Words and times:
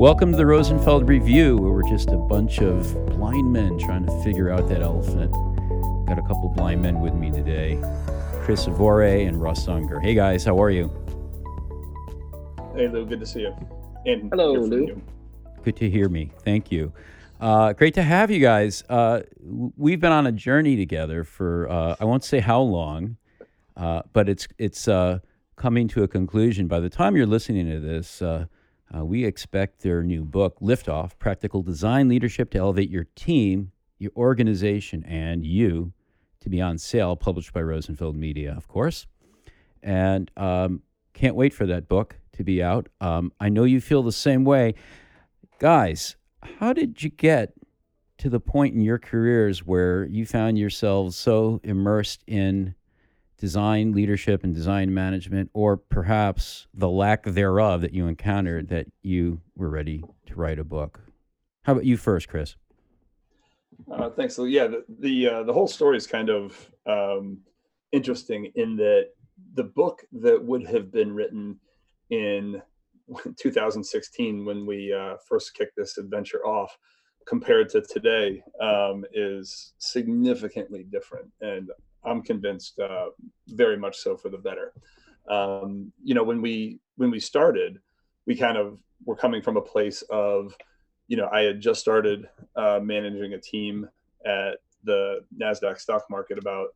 Welcome 0.00 0.30
to 0.30 0.38
the 0.38 0.46
Rosenfeld 0.46 1.06
Review, 1.06 1.58
where 1.58 1.72
we're 1.72 1.86
just 1.86 2.08
a 2.08 2.16
bunch 2.16 2.62
of 2.62 2.90
blind 3.08 3.52
men 3.52 3.78
trying 3.78 4.06
to 4.06 4.24
figure 4.24 4.48
out 4.48 4.66
that 4.70 4.80
elephant. 4.80 5.30
Got 6.06 6.18
a 6.18 6.22
couple 6.22 6.48
blind 6.56 6.80
men 6.80 7.02
with 7.02 7.12
me 7.12 7.30
today 7.30 7.78
Chris 8.42 8.64
Avore 8.64 9.28
and 9.28 9.38
Russ 9.42 9.68
Unger. 9.68 10.00
Hey 10.00 10.14
guys, 10.14 10.42
how 10.42 10.58
are 10.58 10.70
you? 10.70 10.86
Hey 12.74 12.88
Lou, 12.88 13.04
good 13.04 13.20
to 13.20 13.26
see 13.26 13.40
you. 13.40 13.54
And 14.06 14.30
Hello, 14.30 14.54
Lou. 14.54 14.86
you. 14.86 15.02
Good 15.64 15.76
to 15.76 15.90
hear 15.90 16.08
me. 16.08 16.32
Thank 16.46 16.72
you. 16.72 16.94
Uh, 17.38 17.74
great 17.74 17.92
to 17.92 18.02
have 18.02 18.30
you 18.30 18.40
guys. 18.40 18.82
Uh, 18.88 19.20
we've 19.76 20.00
been 20.00 20.12
on 20.12 20.26
a 20.26 20.32
journey 20.32 20.76
together 20.76 21.24
for 21.24 21.70
uh, 21.70 21.96
I 22.00 22.06
won't 22.06 22.24
say 22.24 22.40
how 22.40 22.62
long, 22.62 23.18
uh, 23.76 24.00
but 24.14 24.30
it's 24.30 24.48
it's 24.56 24.88
uh, 24.88 25.18
coming 25.56 25.88
to 25.88 26.04
a 26.04 26.08
conclusion. 26.08 26.68
By 26.68 26.80
the 26.80 26.88
time 26.88 27.16
you're 27.16 27.26
listening 27.26 27.68
to 27.68 27.80
this, 27.80 28.22
uh, 28.94 29.04
we 29.04 29.24
expect 29.24 29.82
their 29.82 30.02
new 30.02 30.24
book, 30.24 30.58
Liftoff: 30.60 31.18
Practical 31.18 31.62
Design 31.62 32.08
Leadership 32.08 32.50
to 32.50 32.58
Elevate 32.58 32.90
Your 32.90 33.04
Team, 33.14 33.72
Your 33.98 34.12
Organization, 34.16 35.04
and 35.04 35.44
You, 35.44 35.92
to 36.40 36.48
be 36.48 36.60
on 36.60 36.78
sale, 36.78 37.16
published 37.16 37.52
by 37.52 37.62
Rosenfeld 37.62 38.16
Media, 38.16 38.54
of 38.56 38.68
course. 38.68 39.06
And 39.82 40.30
um, 40.36 40.82
can't 41.14 41.34
wait 41.34 41.54
for 41.54 41.66
that 41.66 41.88
book 41.88 42.16
to 42.32 42.44
be 42.44 42.62
out. 42.62 42.88
Um, 43.00 43.32
I 43.40 43.48
know 43.48 43.64
you 43.64 43.80
feel 43.80 44.02
the 44.02 44.12
same 44.12 44.44
way 44.44 44.74
guys, 45.60 46.16
how 46.58 46.72
did 46.72 47.02
you 47.02 47.10
get 47.10 47.52
to 48.18 48.28
the 48.28 48.40
point 48.40 48.74
in 48.74 48.80
your 48.80 48.98
careers 48.98 49.64
where 49.64 50.04
you 50.06 50.26
found 50.26 50.58
yourselves 50.58 51.16
so 51.16 51.60
immersed 51.62 52.24
in 52.26 52.74
design 53.40 53.92
leadership 53.92 54.44
and 54.44 54.54
design 54.54 54.92
management, 54.92 55.50
or 55.54 55.76
perhaps 55.76 56.68
the 56.74 56.88
lack 56.88 57.24
thereof 57.24 57.80
that 57.80 57.94
you 57.94 58.06
encountered 58.06 58.68
that 58.68 58.86
you 59.02 59.40
were 59.56 59.70
ready 59.70 60.04
to 60.26 60.34
write 60.34 60.58
a 60.58 60.64
book? 60.64 61.00
How 61.62 61.72
about 61.72 61.86
you 61.86 61.96
first, 61.96 62.28
Chris? 62.28 62.56
Uh, 63.90 64.10
thanks, 64.10 64.36
So 64.36 64.44
Yeah, 64.44 64.66
the 64.66 64.84
the, 65.00 65.28
uh, 65.28 65.42
the 65.44 65.52
whole 65.52 65.66
story 65.66 65.96
is 65.96 66.06
kind 66.06 66.28
of 66.28 66.70
um, 66.86 67.38
interesting 67.92 68.52
in 68.54 68.76
that 68.76 69.08
the 69.54 69.64
book 69.64 70.02
that 70.12 70.42
would 70.44 70.66
have 70.66 70.92
been 70.92 71.14
written 71.14 71.58
in 72.10 72.60
2016 73.38 74.44
when 74.44 74.66
we 74.66 74.92
uh, 74.92 75.16
first 75.26 75.54
kicked 75.54 75.76
this 75.76 75.96
adventure 75.96 76.44
off 76.46 76.76
compared 77.26 77.68
to 77.70 77.80
today 77.80 78.42
um, 78.60 79.04
is 79.14 79.72
significantly 79.78 80.84
different 80.90 81.30
and 81.40 81.70
i'm 82.04 82.22
convinced 82.22 82.78
uh, 82.78 83.06
very 83.48 83.76
much 83.76 83.96
so 83.96 84.16
for 84.16 84.28
the 84.28 84.38
better 84.38 84.72
um, 85.28 85.92
you 86.02 86.14
know 86.14 86.24
when 86.24 86.40
we 86.40 86.78
when 86.96 87.10
we 87.10 87.20
started 87.20 87.78
we 88.26 88.36
kind 88.36 88.56
of 88.56 88.78
were 89.04 89.16
coming 89.16 89.42
from 89.42 89.56
a 89.56 89.62
place 89.62 90.02
of 90.10 90.54
you 91.08 91.16
know 91.16 91.28
i 91.32 91.40
had 91.40 91.60
just 91.60 91.80
started 91.80 92.28
uh, 92.56 92.80
managing 92.82 93.34
a 93.34 93.40
team 93.40 93.88
at 94.24 94.58
the 94.84 95.20
nasdaq 95.38 95.78
stock 95.78 96.04
market 96.10 96.38
about 96.38 96.68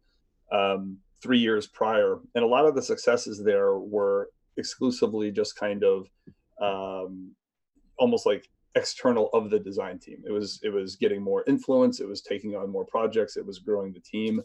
um, 0.52 0.98
three 1.22 1.38
years 1.38 1.66
prior 1.66 2.18
and 2.34 2.44
a 2.44 2.46
lot 2.46 2.66
of 2.66 2.74
the 2.74 2.82
successes 2.82 3.42
there 3.42 3.78
were 3.78 4.28
exclusively 4.56 5.30
just 5.30 5.56
kind 5.56 5.82
of 5.84 6.08
um, 6.60 7.32
almost 7.98 8.26
like 8.26 8.48
external 8.74 9.30
of 9.32 9.50
the 9.50 9.58
design 9.58 9.98
team. 9.98 10.22
It 10.26 10.32
was 10.32 10.60
it 10.62 10.70
was 10.70 10.96
getting 10.96 11.22
more 11.22 11.44
influence. 11.46 12.00
It 12.00 12.08
was 12.08 12.22
taking 12.22 12.56
on 12.56 12.70
more 12.70 12.84
projects. 12.84 13.36
It 13.36 13.46
was 13.46 13.58
growing 13.58 13.92
the 13.92 14.00
team, 14.00 14.40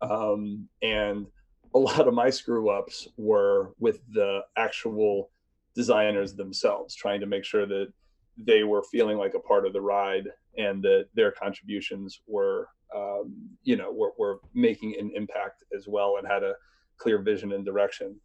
um, 0.00 0.68
and 0.82 1.26
a 1.74 1.78
lot 1.78 2.06
of 2.06 2.14
my 2.14 2.30
screw 2.30 2.70
ups 2.70 3.08
were 3.16 3.72
with 3.78 4.00
the 4.12 4.40
actual 4.56 5.30
designers 5.74 6.34
themselves, 6.34 6.94
trying 6.94 7.20
to 7.20 7.26
make 7.26 7.44
sure 7.44 7.66
that 7.66 7.92
they 8.38 8.64
were 8.64 8.82
feeling 8.82 9.16
like 9.16 9.34
a 9.34 9.40
part 9.40 9.66
of 9.66 9.72
the 9.72 9.80
ride 9.80 10.28
and 10.58 10.82
that 10.82 11.06
their 11.14 11.32
contributions 11.32 12.20
were 12.26 12.68
um, 12.94 13.34
you 13.62 13.76
know 13.76 13.92
were, 13.92 14.12
were 14.18 14.40
making 14.54 14.94
an 14.98 15.10
impact 15.14 15.64
as 15.76 15.86
well 15.88 16.16
and 16.18 16.26
had 16.26 16.42
a 16.42 16.54
clear 16.98 17.18
vision 17.18 17.52
and 17.52 17.64
direction. 17.64 18.16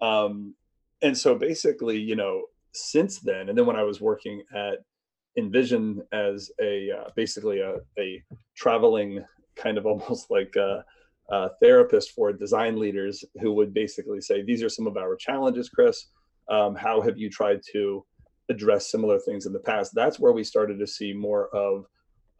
Um, 0.00 0.54
and 1.02 1.16
so 1.16 1.34
basically, 1.34 1.98
you 1.98 2.16
know, 2.16 2.44
since 2.72 3.20
then, 3.20 3.48
and 3.48 3.56
then 3.56 3.66
when 3.66 3.76
I 3.76 3.82
was 3.82 4.00
working 4.00 4.42
at 4.54 4.78
InVision 5.38 6.00
as 6.12 6.50
a 6.60 6.90
uh, 6.90 7.10
basically 7.14 7.60
a, 7.60 7.76
a 7.98 8.22
traveling 8.54 9.24
kind 9.54 9.78
of 9.78 9.86
almost 9.86 10.30
like 10.30 10.56
a 11.30 11.50
therapist 11.60 12.12
for 12.12 12.32
design 12.32 12.78
leaders 12.78 13.24
who 13.40 13.52
would 13.54 13.74
basically 13.74 14.20
say, 14.20 14.42
These 14.42 14.62
are 14.62 14.68
some 14.68 14.86
of 14.86 14.96
our 14.96 15.16
challenges, 15.16 15.68
Chris. 15.68 16.06
Um, 16.48 16.74
how 16.76 17.00
have 17.00 17.18
you 17.18 17.28
tried 17.28 17.60
to 17.72 18.04
address 18.48 18.90
similar 18.90 19.18
things 19.18 19.46
in 19.46 19.52
the 19.52 19.58
past? 19.58 19.92
That's 19.94 20.20
where 20.20 20.32
we 20.32 20.44
started 20.44 20.78
to 20.78 20.86
see 20.86 21.12
more 21.12 21.48
of 21.48 21.86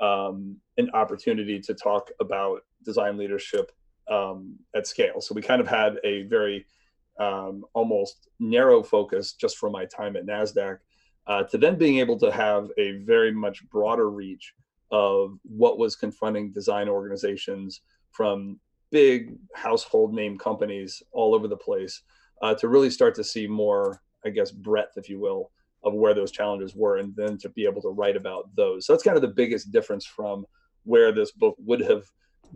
um, 0.00 0.56
an 0.76 0.90
opportunity 0.94 1.58
to 1.60 1.74
talk 1.74 2.10
about 2.20 2.60
design 2.84 3.16
leadership 3.16 3.72
um, 4.08 4.56
at 4.74 4.86
scale. 4.86 5.20
So 5.20 5.34
we 5.34 5.42
kind 5.42 5.60
of 5.60 5.66
had 5.66 5.98
a 6.04 6.22
very 6.24 6.66
um, 7.18 7.64
almost 7.74 8.28
narrow 8.38 8.82
focus 8.82 9.32
just 9.32 9.56
from 9.56 9.72
my 9.72 9.86
time 9.86 10.16
at 10.16 10.26
NASDAQ 10.26 10.78
uh, 11.26 11.42
to 11.44 11.58
then 11.58 11.76
being 11.76 11.98
able 11.98 12.18
to 12.18 12.30
have 12.30 12.68
a 12.78 12.98
very 12.98 13.32
much 13.32 13.68
broader 13.70 14.10
reach 14.10 14.54
of 14.92 15.38
what 15.42 15.78
was 15.78 15.96
confronting 15.96 16.52
design 16.52 16.88
organizations 16.88 17.80
from 18.12 18.60
big 18.90 19.36
household 19.54 20.14
name 20.14 20.38
companies 20.38 21.02
all 21.12 21.34
over 21.34 21.48
the 21.48 21.56
place 21.56 22.02
uh, 22.42 22.54
to 22.54 22.68
really 22.68 22.90
start 22.90 23.14
to 23.16 23.24
see 23.24 23.46
more, 23.46 24.02
I 24.24 24.30
guess, 24.30 24.50
breadth, 24.50 24.96
if 24.96 25.08
you 25.08 25.18
will, 25.18 25.50
of 25.84 25.94
where 25.94 26.14
those 26.14 26.30
challenges 26.30 26.74
were 26.74 26.98
and 26.98 27.14
then 27.16 27.38
to 27.38 27.48
be 27.50 27.64
able 27.64 27.82
to 27.82 27.88
write 27.88 28.16
about 28.16 28.54
those. 28.56 28.86
So 28.86 28.92
that's 28.92 29.02
kind 29.02 29.16
of 29.16 29.22
the 29.22 29.28
biggest 29.28 29.72
difference 29.72 30.04
from 30.04 30.46
where 30.84 31.12
this 31.12 31.32
book 31.32 31.56
would 31.58 31.80
have 31.80 32.04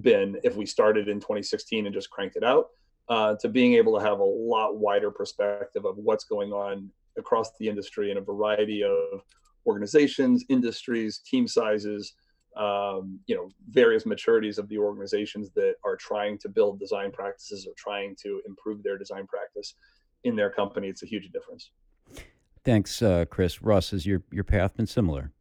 been 0.01 0.39
if 0.45 0.57
we 0.57 0.67
started 0.67 1.09
in 1.09 1.21
2016 1.21 1.87
and 1.87 1.95
just 1.95 2.11
cranked 2.11 2.37
it 2.37 2.45
out 2.45 2.69
uh, 3.09 3.35
to 3.41 3.49
being 3.49 3.75
able 3.75 3.99
to 3.99 4.05
have 4.05 4.21
a 4.21 4.25
lot 4.25 4.77
wider 4.77 5.11
perspective 5.11 5.85
of 5.85 5.97
what's 5.97 6.25
going 6.25 6.53
on 6.53 6.91
across 7.19 7.51
the 7.59 7.69
industry 7.69 8.11
in 8.11 8.17
a 8.17 8.21
variety 8.21 8.85
of 8.85 9.23
organizations, 9.67 10.45
industries, 10.49 11.19
team 11.19 11.47
sizes, 11.47 12.15
um, 12.57 13.19
you 13.27 13.35
know, 13.35 13.49
various 13.71 14.05
maturities 14.05 14.59
of 14.59 14.69
the 14.69 14.79
organizations 14.79 15.51
that 15.55 15.75
are 15.85 15.97
trying 15.97 16.39
to 16.39 16.49
build 16.49 16.79
design 16.79 17.11
practices 17.13 17.67
or 17.67 17.73
trying 17.77 18.17
to 18.23 18.43
improve 18.47 18.83
their 18.83 18.99
design 18.99 19.27
practice 19.27 19.75
in 20.25 20.37
their 20.37 20.51
company. 20.51 20.89
It's 20.89 21.03
a 21.03 21.07
huge 21.07 21.31
difference. 21.33 21.71
Thanks, 22.65 23.01
uh, 23.03 23.25
Chris. 23.31 23.63
Russ, 23.63 23.91
has 23.91 24.05
your, 24.05 24.23
your 24.31 24.45
path 24.45 24.77
been 24.77 24.87
similar? 24.87 25.33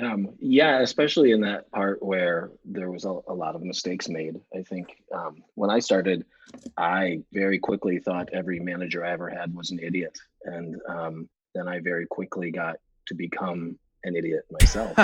Um, 0.00 0.34
yeah, 0.40 0.80
especially 0.80 1.32
in 1.32 1.40
that 1.42 1.70
part 1.70 2.02
where 2.02 2.50
there 2.64 2.90
was 2.90 3.04
a, 3.04 3.18
a 3.28 3.32
lot 3.32 3.54
of 3.54 3.62
mistakes 3.62 4.08
made. 4.08 4.36
I 4.54 4.62
think 4.62 4.88
um, 5.14 5.42
when 5.54 5.70
I 5.70 5.78
started, 5.78 6.26
I 6.76 7.22
very 7.32 7.58
quickly 7.58 7.98
thought 7.98 8.28
every 8.32 8.60
manager 8.60 9.04
I 9.04 9.12
ever 9.12 9.30
had 9.30 9.54
was 9.54 9.70
an 9.70 9.78
idiot, 9.78 10.16
and 10.44 10.76
um, 10.88 11.28
then 11.54 11.66
I 11.66 11.80
very 11.80 12.06
quickly 12.06 12.50
got 12.50 12.76
to 13.06 13.14
become 13.14 13.78
an 14.06 14.16
idiot 14.16 14.44
myself. 14.50 14.96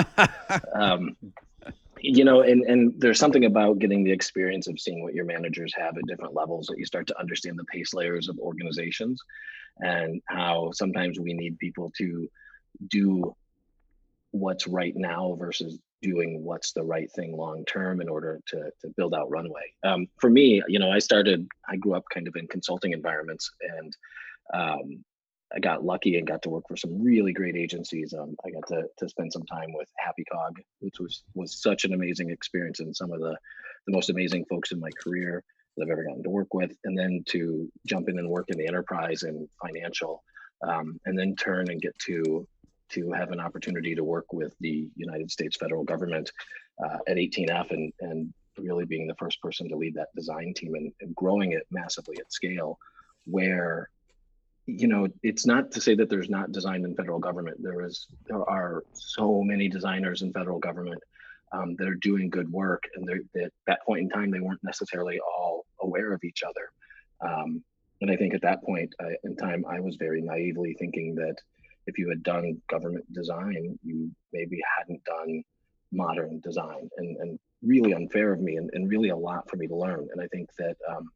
um, 0.73 1.15
you 1.99 2.25
know, 2.25 2.41
and 2.41 2.63
and 2.63 2.93
there's 2.97 3.19
something 3.19 3.45
about 3.45 3.79
getting 3.79 4.03
the 4.03 4.11
experience 4.11 4.67
of 4.67 4.79
seeing 4.79 5.03
what 5.03 5.13
your 5.13 5.25
managers 5.25 5.73
have 5.77 5.97
at 5.97 6.05
different 6.07 6.33
levels 6.33 6.67
that 6.67 6.77
you 6.77 6.85
start 6.85 7.07
to 7.07 7.19
understand 7.19 7.57
the 7.57 7.63
pace 7.65 7.93
layers 7.93 8.27
of 8.27 8.37
organizations, 8.39 9.21
and 9.79 10.21
how 10.27 10.71
sometimes 10.73 11.19
we 11.19 11.33
need 11.33 11.57
people 11.59 11.91
to 11.97 12.27
do 12.89 13.35
what's 14.31 14.67
right 14.67 14.95
now 14.95 15.35
versus 15.39 15.79
doing 16.01 16.43
what's 16.43 16.73
the 16.73 16.83
right 16.83 17.09
thing 17.11 17.37
long 17.37 17.63
term 17.65 18.01
in 18.01 18.09
order 18.09 18.41
to, 18.47 18.57
to 18.81 18.89
build 18.97 19.13
out 19.13 19.29
runway. 19.29 19.71
Um, 19.83 20.07
for 20.19 20.29
me, 20.29 20.61
you 20.67 20.79
know, 20.79 20.91
I 20.91 20.99
started, 20.99 21.47
I 21.69 21.77
grew 21.77 21.93
up 21.93 22.03
kind 22.13 22.27
of 22.27 22.35
in 22.35 22.47
consulting 22.47 22.91
environments 22.91 23.49
and 23.77 23.97
um, 24.53 25.05
I 25.55 25.59
got 25.59 25.85
lucky 25.85 26.17
and 26.17 26.27
got 26.27 26.41
to 26.43 26.49
work 26.49 26.65
for 26.67 26.75
some 26.75 27.01
really 27.01 27.31
great 27.31 27.55
agencies. 27.55 28.13
Um, 28.13 28.35
I 28.45 28.49
got 28.49 28.67
to, 28.69 28.85
to 28.97 29.09
spend 29.09 29.31
some 29.31 29.43
time 29.43 29.71
with 29.73 29.87
Happy 29.97 30.23
Cog, 30.31 30.59
which 30.79 30.99
was, 30.99 31.23
was 31.35 31.61
such 31.61 31.85
an 31.85 31.93
amazing 31.93 32.31
experience 32.31 32.79
and 32.79 32.95
some 32.95 33.11
of 33.11 33.19
the, 33.19 33.37
the 33.85 33.93
most 33.93 34.09
amazing 34.09 34.45
folks 34.45 34.71
in 34.71 34.79
my 34.79 34.89
career 34.91 35.43
that 35.77 35.83
I've 35.83 35.89
ever 35.89 36.03
gotten 36.03 36.23
to 36.23 36.29
work 36.29 36.53
with. 36.53 36.75
And 36.85 36.97
then 36.97 37.23
to 37.27 37.71
jump 37.85 38.09
in 38.09 38.17
and 38.17 38.29
work 38.29 38.49
in 38.49 38.57
the 38.57 38.67
enterprise 38.67 39.23
and 39.23 39.47
financial, 39.61 40.23
um, 40.67 40.99
and 41.05 41.17
then 41.17 41.35
turn 41.35 41.69
and 41.69 41.81
get 41.81 41.97
to 41.99 42.47
to 42.89 43.11
have 43.11 43.31
an 43.31 43.39
opportunity 43.39 43.95
to 43.95 44.03
work 44.03 44.31
with 44.33 44.53
the 44.59 44.87
United 44.95 45.31
States 45.31 45.57
federal 45.57 45.83
government 45.83 46.31
uh, 46.83 46.97
at 47.07 47.17
18F 47.17 47.71
and, 47.71 47.91
and 48.01 48.31
really 48.57 48.85
being 48.85 49.07
the 49.07 49.15
first 49.15 49.41
person 49.41 49.67
to 49.67 49.75
lead 49.75 49.95
that 49.95 50.13
design 50.15 50.53
team 50.55 50.75
and, 50.75 50.91
and 51.01 51.15
growing 51.15 51.53
it 51.53 51.65
massively 51.71 52.17
at 52.19 52.31
scale 52.31 52.77
where 53.25 53.89
you 54.65 54.87
know 54.87 55.07
it's 55.21 55.45
not 55.45 55.71
to 55.71 55.81
say 55.81 55.95
that 55.95 56.09
there's 56.09 56.29
not 56.29 56.51
design 56.51 56.83
in 56.85 56.95
federal 56.95 57.19
government 57.19 57.57
there 57.61 57.85
is 57.85 58.07
there 58.27 58.47
are 58.49 58.83
so 58.93 59.41
many 59.43 59.67
designers 59.67 60.21
in 60.21 60.31
federal 60.31 60.59
government 60.59 61.01
um, 61.51 61.75
that 61.77 61.87
are 61.87 61.95
doing 61.95 62.29
good 62.29 62.51
work 62.51 62.83
and 62.95 63.09
at 63.41 63.51
that 63.67 63.83
point 63.85 64.01
in 64.01 64.09
time 64.09 64.31
they 64.31 64.39
weren't 64.39 64.63
necessarily 64.63 65.19
all 65.19 65.65
aware 65.81 66.13
of 66.13 66.23
each 66.23 66.43
other 66.43 66.71
um, 67.29 67.61
and 68.01 68.09
i 68.09 68.15
think 68.15 68.33
at 68.33 68.41
that 68.41 68.63
point 68.63 68.93
uh, 69.03 69.09
in 69.23 69.35
time 69.35 69.65
i 69.69 69.79
was 69.79 69.97
very 69.97 70.21
naively 70.21 70.73
thinking 70.79 71.13
that 71.15 71.35
if 71.87 71.97
you 71.97 72.09
had 72.09 72.23
done 72.23 72.61
government 72.69 73.11
design, 73.13 73.77
you 73.83 74.11
maybe 74.31 74.59
hadn't 74.77 75.03
done 75.03 75.43
modern 75.91 76.39
design 76.39 76.89
and, 76.97 77.17
and 77.17 77.39
really 77.61 77.93
unfair 77.93 78.33
of 78.33 78.39
me 78.39 78.55
and, 78.55 78.69
and 78.73 78.89
really 78.89 79.09
a 79.09 79.15
lot 79.15 79.49
for 79.49 79.57
me 79.57 79.67
to 79.67 79.75
learn. 79.75 80.07
And 80.11 80.21
I 80.21 80.27
think 80.27 80.49
that 80.57 80.75
um, 80.89 81.09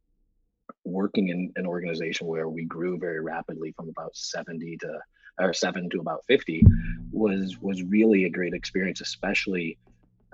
working 0.88 1.30
in 1.30 1.52
an 1.56 1.66
organization 1.66 2.28
where 2.28 2.50
we 2.50 2.66
grew 2.66 2.98
very 2.98 3.20
rapidly 3.20 3.72
from 3.74 3.90
about 3.90 4.16
70 4.16 4.78
to 4.78 5.00
or 5.40 5.54
seven 5.54 5.90
to 5.92 6.00
about 6.00 6.24
50 6.28 6.64
was 7.12 7.58
was 7.62 7.84
really 7.84 8.26
a 8.26 8.30
great 8.30 8.54
experience, 8.54 9.02
especially 9.02 9.78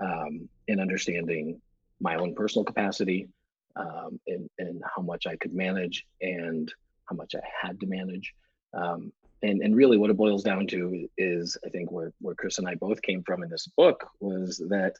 um, 0.00 0.48
in 0.68 0.80
understanding 0.80 1.60
my 2.00 2.16
own 2.16 2.34
personal 2.34 2.64
capacity 2.64 3.28
um, 3.76 4.18
and, 4.26 4.48
and 4.58 4.82
how 4.94 5.02
much 5.02 5.26
I 5.26 5.36
could 5.36 5.54
manage 5.54 6.06
and 6.20 6.72
how 7.06 7.16
much 7.16 7.34
I 7.34 7.40
had 7.60 7.80
to 7.80 7.86
manage. 7.86 8.34
Um, 8.72 9.12
and, 9.42 9.60
and 9.60 9.76
really 9.76 9.98
what 9.98 10.10
it 10.10 10.16
boils 10.16 10.42
down 10.42 10.66
to 10.68 11.08
is 11.18 11.58
I 11.64 11.68
think 11.68 11.92
where, 11.92 12.12
where 12.20 12.34
Chris 12.34 12.58
and 12.58 12.68
I 12.68 12.76
both 12.76 13.02
came 13.02 13.22
from 13.22 13.42
in 13.42 13.50
this 13.50 13.66
book 13.76 14.06
was 14.20 14.62
that 14.70 14.94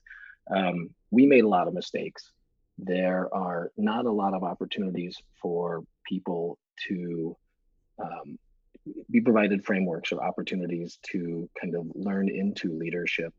um, 0.55 0.91
we 1.11 1.25
made 1.25 1.45
a 1.45 1.49
lot 1.49 1.67
of 1.67 1.75
mistakes. 1.75 2.31
There 2.79 3.29
are 3.32 3.71
not 3.76 4.06
a 4.06 4.12
lot 4.12 4.35
of 4.35 4.43
opportunities 4.43 5.17
for 5.41 5.85
people 6.06 6.59
to 6.88 7.37
um, 8.03 8.38
be 9.11 9.21
provided 9.21 9.65
frameworks 9.65 10.12
or 10.12 10.23
opportunities 10.23 10.99
to 11.11 11.49
kind 11.61 11.75
of 11.75 11.87
learn 11.94 12.29
into 12.29 12.76
leadership 12.76 13.32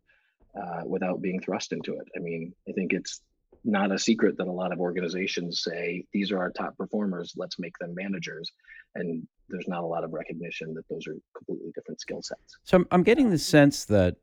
uh, 0.60 0.82
without 0.86 1.22
being 1.22 1.42
thrust 1.42 1.74
into 1.74 1.94
it. 1.94 2.08
I 2.16 2.20
mean, 2.20 2.54
I 2.68 2.72
think 2.72 2.94
it's 2.94 3.22
not 3.66 3.92
a 3.92 4.00
secret 4.00 4.38
that 4.38 4.48
a 4.48 4.52
lot 4.52 4.72
of 4.72 4.80
organizations 4.80 5.64
say 5.64 6.06
these 6.14 6.32
are 6.32 6.38
our 6.38 6.52
top 6.52 6.78
performers 6.78 7.34
let's 7.36 7.58
make 7.58 7.76
them 7.80 7.94
managers 7.96 8.52
and 8.94 9.28
there's 9.50 9.68
not 9.68 9.84
a 9.84 9.86
lot 9.86 10.04
of 10.04 10.14
recognition 10.14 10.74
that 10.76 10.88
those 10.88 11.08
are 11.08 11.16
completely 11.36 11.72
different 11.74 12.00
skill 12.00 12.22
sets 12.22 12.58
so 12.64 12.78
I'm, 12.78 12.88
I'm 12.92 13.04
getting 13.04 13.32
the 13.32 13.40
sense 13.40 13.86
that 13.86 14.18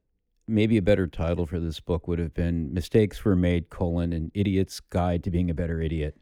maybe 0.49 0.77
a 0.77 0.83
better 0.83 1.07
title 1.07 1.47
for 1.47 1.61
this 1.61 1.81
book 1.81 2.09
would 2.09 2.19
have 2.19 2.35
been 2.35 2.73
mistakes 2.73 3.25
were 3.25 3.37
made 3.37 3.71
colon 3.71 4.13
an 4.13 4.31
idiot's 4.35 4.81
guide 4.81 5.25
to 5.25 5.31
being 5.31 5.51
a 5.51 5.55
better 5.55 5.81
idiot. 5.81 6.17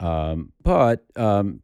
Um, 0.00 0.52
but 0.62 1.04
um, 1.16 1.60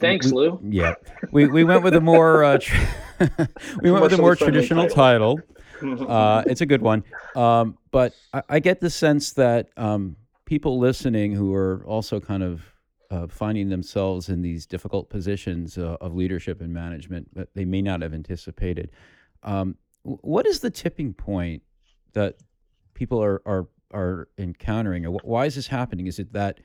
thanks 0.00 0.26
we, 0.26 0.32
lou. 0.32 0.60
yeah. 0.62 0.94
We, 1.30 1.46
we 1.46 1.64
went 1.64 1.82
with 1.82 1.94
a 1.94 2.00
more 2.00 2.44
uh, 2.44 2.58
tra- 2.58 2.88
we 3.82 3.90
went 3.90 4.02
with 4.02 4.12
a 4.12 4.18
more 4.18 4.36
traditional 4.36 4.88
title, 4.88 5.40
title. 5.80 6.10
Uh, 6.10 6.42
it's 6.46 6.60
a 6.60 6.66
good 6.66 6.82
one. 6.82 7.04
Um, 7.34 7.76
but 7.90 8.14
I, 8.32 8.42
I, 8.48 8.60
get 8.60 8.80
the 8.80 8.90
sense 8.90 9.32
that 9.32 9.70
um, 9.76 10.16
people 10.44 10.78
listening 10.78 11.32
who 11.32 11.52
are 11.54 11.84
also 11.86 12.20
kind 12.20 12.42
of 12.42 12.62
uh, 13.10 13.26
finding 13.26 13.68
themselves 13.68 14.28
in 14.28 14.42
these 14.42 14.64
difficult 14.64 15.10
positions 15.10 15.76
uh, 15.76 15.96
of 16.00 16.14
leadership 16.14 16.60
and 16.60 16.72
management 16.72 17.34
that 17.34 17.48
they 17.54 17.64
may 17.64 17.82
not 17.82 18.00
have 18.00 18.14
anticipated. 18.14 18.90
What 20.02 20.46
is 20.46 20.60
the 20.60 20.70
tipping 20.70 21.12
point 21.14 21.62
that 22.12 22.36
people 22.94 23.22
are 23.22 23.42
are 23.46 23.68
are 23.92 24.28
encountering, 24.38 25.06
or 25.06 25.18
why 25.22 25.46
is 25.46 25.54
this 25.54 25.66
happening? 25.68 26.06
Is 26.06 26.18
it 26.18 26.32
that 26.32 26.60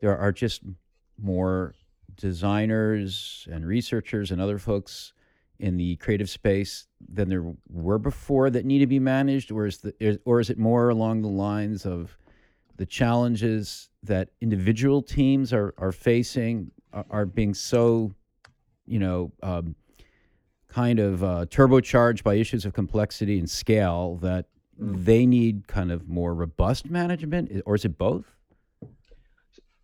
there 0.00 0.16
are 0.16 0.32
just 0.32 0.62
more 1.20 1.74
designers 2.16 3.46
and 3.50 3.66
researchers 3.66 4.30
and 4.30 4.40
other 4.40 4.58
folks 4.58 5.12
in 5.58 5.76
the 5.76 5.96
creative 5.96 6.30
space 6.30 6.86
than 7.12 7.28
there 7.28 7.52
were 7.68 7.98
before 7.98 8.48
that 8.50 8.64
need 8.64 8.78
to 8.78 8.86
be 8.86 9.00
managed, 9.00 9.50
or 9.50 9.66
is 9.66 9.78
the 9.78 10.20
or 10.24 10.40
is 10.40 10.50
it 10.50 10.58
more 10.58 10.88
along 10.88 11.22
the 11.22 11.28
lines 11.28 11.84
of 11.84 12.16
the 12.76 12.86
challenges 12.86 13.88
that 14.04 14.30
individual 14.40 15.02
teams 15.02 15.52
are, 15.52 15.74
are 15.78 15.92
facing 15.92 16.70
are, 16.92 17.06
are 17.10 17.26
being 17.26 17.52
so, 17.52 18.12
you 18.86 19.00
know, 19.00 19.32
um, 19.42 19.74
kind 20.68 20.98
of 20.98 21.24
uh, 21.24 21.46
turbocharged 21.48 22.22
by 22.22 22.34
issues 22.34 22.64
of 22.64 22.74
complexity 22.74 23.38
and 23.38 23.48
scale 23.48 24.16
that 24.16 24.46
mm. 24.80 25.04
they 25.04 25.26
need 25.26 25.66
kind 25.66 25.90
of 25.90 26.08
more 26.08 26.34
robust 26.34 26.90
management, 26.90 27.62
or 27.66 27.74
is 27.74 27.84
it 27.84 27.96
both? 27.98 28.24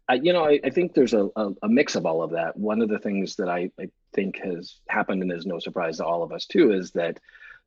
I, 0.09 0.15
you 0.15 0.33
know, 0.33 0.45
I, 0.45 0.61
I 0.63 0.71
think 0.71 0.95
there's 0.95 1.15
a, 1.15 1.29
a, 1.37 1.51
a, 1.63 1.69
mix 1.69 1.95
of 1.95 2.05
all 2.05 2.23
of 2.23 2.31
that. 2.33 2.57
One 2.59 2.83
of 2.83 2.91
the 2.91 2.99
things 2.99 3.37
that 3.37 3.49
I, 3.49 3.71
I 3.81 3.89
think 4.13 4.39
has 4.45 4.81
happened 4.89 5.23
and 5.23 5.33
is 5.33 5.47
no 5.47 5.59
surprise 5.59 5.97
to 5.97 6.05
all 6.05 6.23
of 6.23 6.31
us 6.31 6.45
too 6.45 6.73
is 6.73 6.91
that 6.91 7.19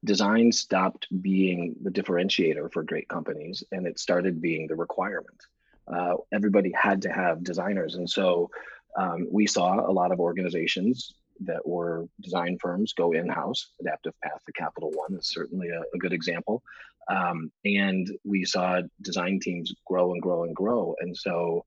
design 0.04 0.52
stopped 0.52 1.08
being 1.22 1.76
the 1.82 1.90
differentiator 1.90 2.72
for 2.72 2.84
great 2.84 3.10
companies 3.10 3.64
and 3.72 3.88
it 3.88 3.98
started 3.98 4.40
being 4.40 4.68
the 4.68 4.76
requirement. 4.76 5.42
Uh, 5.88 6.16
everybody 6.32 6.72
had 6.80 7.02
to 7.02 7.10
have 7.10 7.44
designers. 7.44 7.96
And 7.96 8.08
so 8.08 8.52
um, 8.98 9.28
we 9.32 9.48
saw 9.48 9.90
a 9.90 9.92
lot 9.92 10.12
of 10.12 10.20
organizations 10.20 11.16
that 11.42 11.66
were 11.68 12.08
design 12.22 12.58
firms 12.60 12.94
go 12.94 13.12
in 13.14 13.28
house. 13.28 13.72
Adaptive 13.80 14.14
Path 14.24 14.44
to 14.46 14.52
Capital 14.54 14.92
One 14.92 15.16
is 15.16 15.28
certainly 15.28 15.70
a, 15.70 15.82
a 15.94 15.98
good 15.98 16.14
example. 16.14 16.64
Um, 17.10 17.52
and 17.64 18.10
we 18.26 18.44
saw 18.44 18.82
design 19.02 19.40
teams 19.40 19.74
grow 19.86 20.14
and 20.14 20.22
grow 20.22 20.44
and 20.44 20.56
grow. 20.56 20.96
And 21.00 21.16
so 21.16 21.64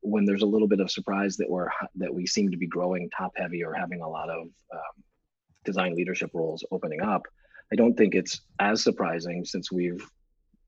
when 0.00 0.24
there's 0.24 0.42
a 0.42 0.46
little 0.46 0.68
bit 0.68 0.80
of 0.80 0.90
surprise 0.90 1.36
that 1.38 1.50
we're 1.50 1.68
that 1.96 2.14
we 2.14 2.26
seem 2.26 2.50
to 2.50 2.56
be 2.56 2.66
growing 2.66 3.10
top 3.10 3.32
heavy 3.36 3.64
or 3.64 3.74
having 3.74 4.00
a 4.00 4.08
lot 4.08 4.30
of 4.30 4.42
um, 4.42 5.04
design 5.64 5.96
leadership 5.96 6.30
roles 6.32 6.64
opening 6.70 7.02
up, 7.02 7.22
I 7.72 7.76
don't 7.76 7.94
think 7.94 8.14
it's 8.14 8.40
as 8.60 8.82
surprising 8.82 9.44
since 9.44 9.72
we've 9.72 10.08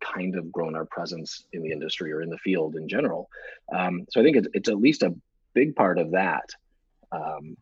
kind 0.00 0.36
of 0.36 0.50
grown 0.50 0.74
our 0.74 0.86
presence 0.86 1.44
in 1.52 1.62
the 1.62 1.70
industry 1.70 2.12
or 2.12 2.22
in 2.22 2.30
the 2.30 2.38
field 2.38 2.74
in 2.74 2.88
general. 2.88 3.28
Um, 3.72 4.06
so 4.10 4.20
I 4.20 4.24
think 4.24 4.36
it's, 4.36 4.48
it's, 4.54 4.68
at 4.68 4.78
least 4.78 5.02
a 5.02 5.14
big 5.54 5.76
part 5.76 5.98
of 5.98 6.12
that. 6.12 6.48
Um, 7.12 7.56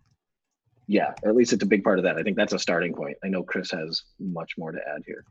yeah, 0.88 1.12
at 1.24 1.36
least 1.36 1.52
it's 1.52 1.62
a 1.62 1.66
big 1.66 1.84
part 1.84 1.98
of 1.98 2.04
that. 2.04 2.16
I 2.16 2.22
think 2.22 2.36
that's 2.36 2.54
a 2.54 2.58
starting 2.58 2.94
point. 2.94 3.16
I 3.22 3.28
know 3.28 3.42
Chris 3.42 3.70
has 3.70 4.02
much 4.18 4.56
more 4.56 4.72
to 4.72 4.80
add 4.88 5.02
here. 5.06 5.24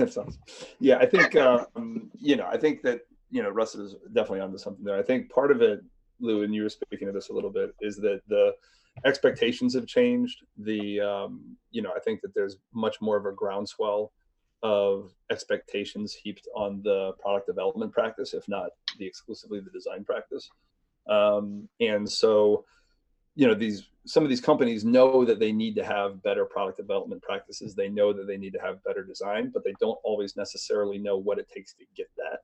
Yeah, 0.78 0.98
I 0.98 1.06
think 1.06 1.34
um, 1.36 2.10
you 2.14 2.36
know, 2.36 2.46
I 2.46 2.56
think 2.56 2.82
that 2.82 3.00
you 3.30 3.42
know, 3.42 3.50
Russ 3.50 3.74
is 3.74 3.94
definitely 4.12 4.40
onto 4.40 4.58
something 4.58 4.84
there. 4.84 4.98
I 4.98 5.02
think 5.02 5.30
part 5.30 5.50
of 5.50 5.62
it, 5.62 5.80
Lou, 6.20 6.42
and 6.42 6.54
you 6.54 6.62
were 6.62 6.68
speaking 6.68 7.08
of 7.08 7.14
this 7.14 7.30
a 7.30 7.32
little 7.32 7.50
bit, 7.50 7.74
is 7.80 7.96
that 7.96 8.20
the 8.28 8.52
expectations 9.04 9.74
have 9.74 9.86
changed. 9.86 10.44
The 10.58 11.00
um, 11.00 11.56
you 11.70 11.82
know 11.82 11.92
I 11.94 12.00
think 12.00 12.20
that 12.22 12.34
there's 12.34 12.56
much 12.74 13.00
more 13.00 13.16
of 13.16 13.26
a 13.26 13.32
groundswell 13.32 14.12
of 14.62 15.12
expectations 15.30 16.14
heaped 16.14 16.48
on 16.54 16.82
the 16.82 17.12
product 17.20 17.46
development 17.46 17.92
practice, 17.92 18.34
if 18.34 18.48
not 18.48 18.70
the 18.98 19.06
exclusively 19.06 19.60
the 19.60 19.70
design 19.70 20.04
practice. 20.04 20.48
Um, 21.08 21.68
and 21.80 22.10
so, 22.10 22.64
you 23.34 23.46
know, 23.46 23.54
these 23.54 23.88
some 24.06 24.22
of 24.22 24.30
these 24.30 24.40
companies 24.40 24.84
know 24.84 25.24
that 25.24 25.38
they 25.38 25.52
need 25.52 25.74
to 25.76 25.84
have 25.84 26.22
better 26.22 26.46
product 26.46 26.78
development 26.78 27.22
practices. 27.22 27.74
They 27.74 27.90
know 27.90 28.12
that 28.14 28.26
they 28.26 28.38
need 28.38 28.54
to 28.54 28.60
have 28.60 28.82
better 28.82 29.04
design, 29.04 29.50
but 29.52 29.64
they 29.64 29.74
don't 29.80 29.98
always 30.02 30.34
necessarily 30.34 30.98
know 30.98 31.18
what 31.18 31.38
it 31.38 31.48
takes 31.54 31.74
to 31.74 31.84
get 31.94 32.08
that. 32.16 32.40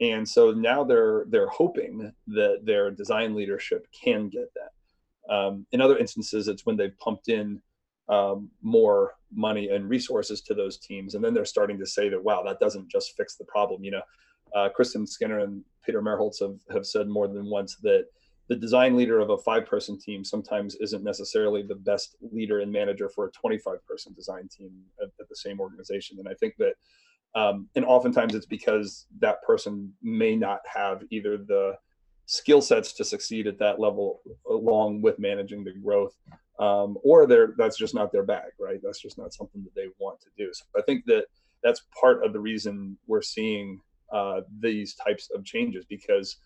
And 0.00 0.28
so 0.28 0.50
now 0.50 0.84
they're 0.84 1.24
they're 1.28 1.48
hoping 1.48 2.12
that 2.28 2.60
their 2.64 2.90
design 2.90 3.34
leadership 3.34 3.86
can 3.92 4.28
get 4.28 4.52
that. 4.54 5.34
Um, 5.34 5.66
in 5.72 5.80
other 5.80 5.96
instances, 5.96 6.48
it's 6.48 6.66
when 6.66 6.76
they've 6.76 6.98
pumped 6.98 7.28
in 7.28 7.62
um, 8.08 8.50
more 8.62 9.14
money 9.32 9.68
and 9.68 9.88
resources 9.88 10.40
to 10.42 10.54
those 10.54 10.78
teams, 10.78 11.14
and 11.14 11.24
then 11.24 11.34
they're 11.34 11.44
starting 11.44 11.78
to 11.78 11.86
say 11.86 12.08
that, 12.08 12.22
wow, 12.22 12.42
that 12.44 12.60
doesn't 12.60 12.88
just 12.88 13.16
fix 13.16 13.36
the 13.36 13.44
problem. 13.44 13.82
You 13.82 13.92
know, 13.92 14.02
uh, 14.54 14.68
Kristen 14.68 15.06
Skinner 15.06 15.40
and 15.40 15.62
Peter 15.84 16.02
Merholz 16.02 16.40
have, 16.40 16.58
have 16.72 16.86
said 16.86 17.08
more 17.08 17.28
than 17.28 17.48
once 17.48 17.76
that 17.82 18.06
the 18.48 18.56
design 18.56 18.96
leader 18.96 19.18
of 19.18 19.30
a 19.30 19.38
five 19.38 19.66
person 19.66 19.98
team 19.98 20.24
sometimes 20.24 20.76
isn't 20.76 21.02
necessarily 21.02 21.62
the 21.62 21.74
best 21.74 22.16
leader 22.20 22.60
and 22.60 22.70
manager 22.70 23.08
for 23.08 23.26
a 23.26 23.30
25 23.32 23.84
person 23.86 24.12
design 24.14 24.48
team 24.48 24.70
at, 25.00 25.08
at, 25.20 25.28
the 25.28 25.36
same 25.36 25.58
organization. 25.60 26.18
And 26.20 26.28
I 26.28 26.34
think 26.34 26.54
that, 26.58 26.74
um, 27.34 27.68
and 27.74 27.84
oftentimes 27.84 28.34
it's 28.34 28.46
because 28.46 29.06
that 29.20 29.42
person 29.42 29.92
may 30.02 30.36
not 30.36 30.60
have 30.72 31.02
either 31.10 31.36
the 31.38 31.76
skill 32.26 32.60
sets 32.60 32.92
to 32.92 33.04
succeed 33.04 33.46
at 33.46 33.58
that 33.58 33.80
level 33.80 34.20
along 34.50 35.00
with 35.00 35.18
managing 35.18 35.64
the 35.64 35.72
growth 35.72 36.14
um, 36.58 36.96
or 37.04 37.26
they're 37.26 37.54
that's 37.56 37.78
just 37.78 37.94
not 37.94 38.12
their 38.12 38.24
bag 38.24 38.50
right 38.58 38.80
that's 38.82 39.00
just 39.00 39.16
not 39.16 39.32
something 39.32 39.62
that 39.62 39.74
they 39.74 39.86
want 39.98 40.20
to 40.20 40.28
do 40.36 40.50
so 40.52 40.64
i 40.76 40.82
think 40.82 41.04
that 41.06 41.26
that's 41.62 41.82
part 41.98 42.24
of 42.24 42.32
the 42.32 42.40
reason 42.40 42.98
we're 43.06 43.22
seeing 43.22 43.80
uh, 44.12 44.40
these 44.60 44.94
types 44.94 45.28
of 45.34 45.44
changes 45.44 45.84
because 45.84 46.36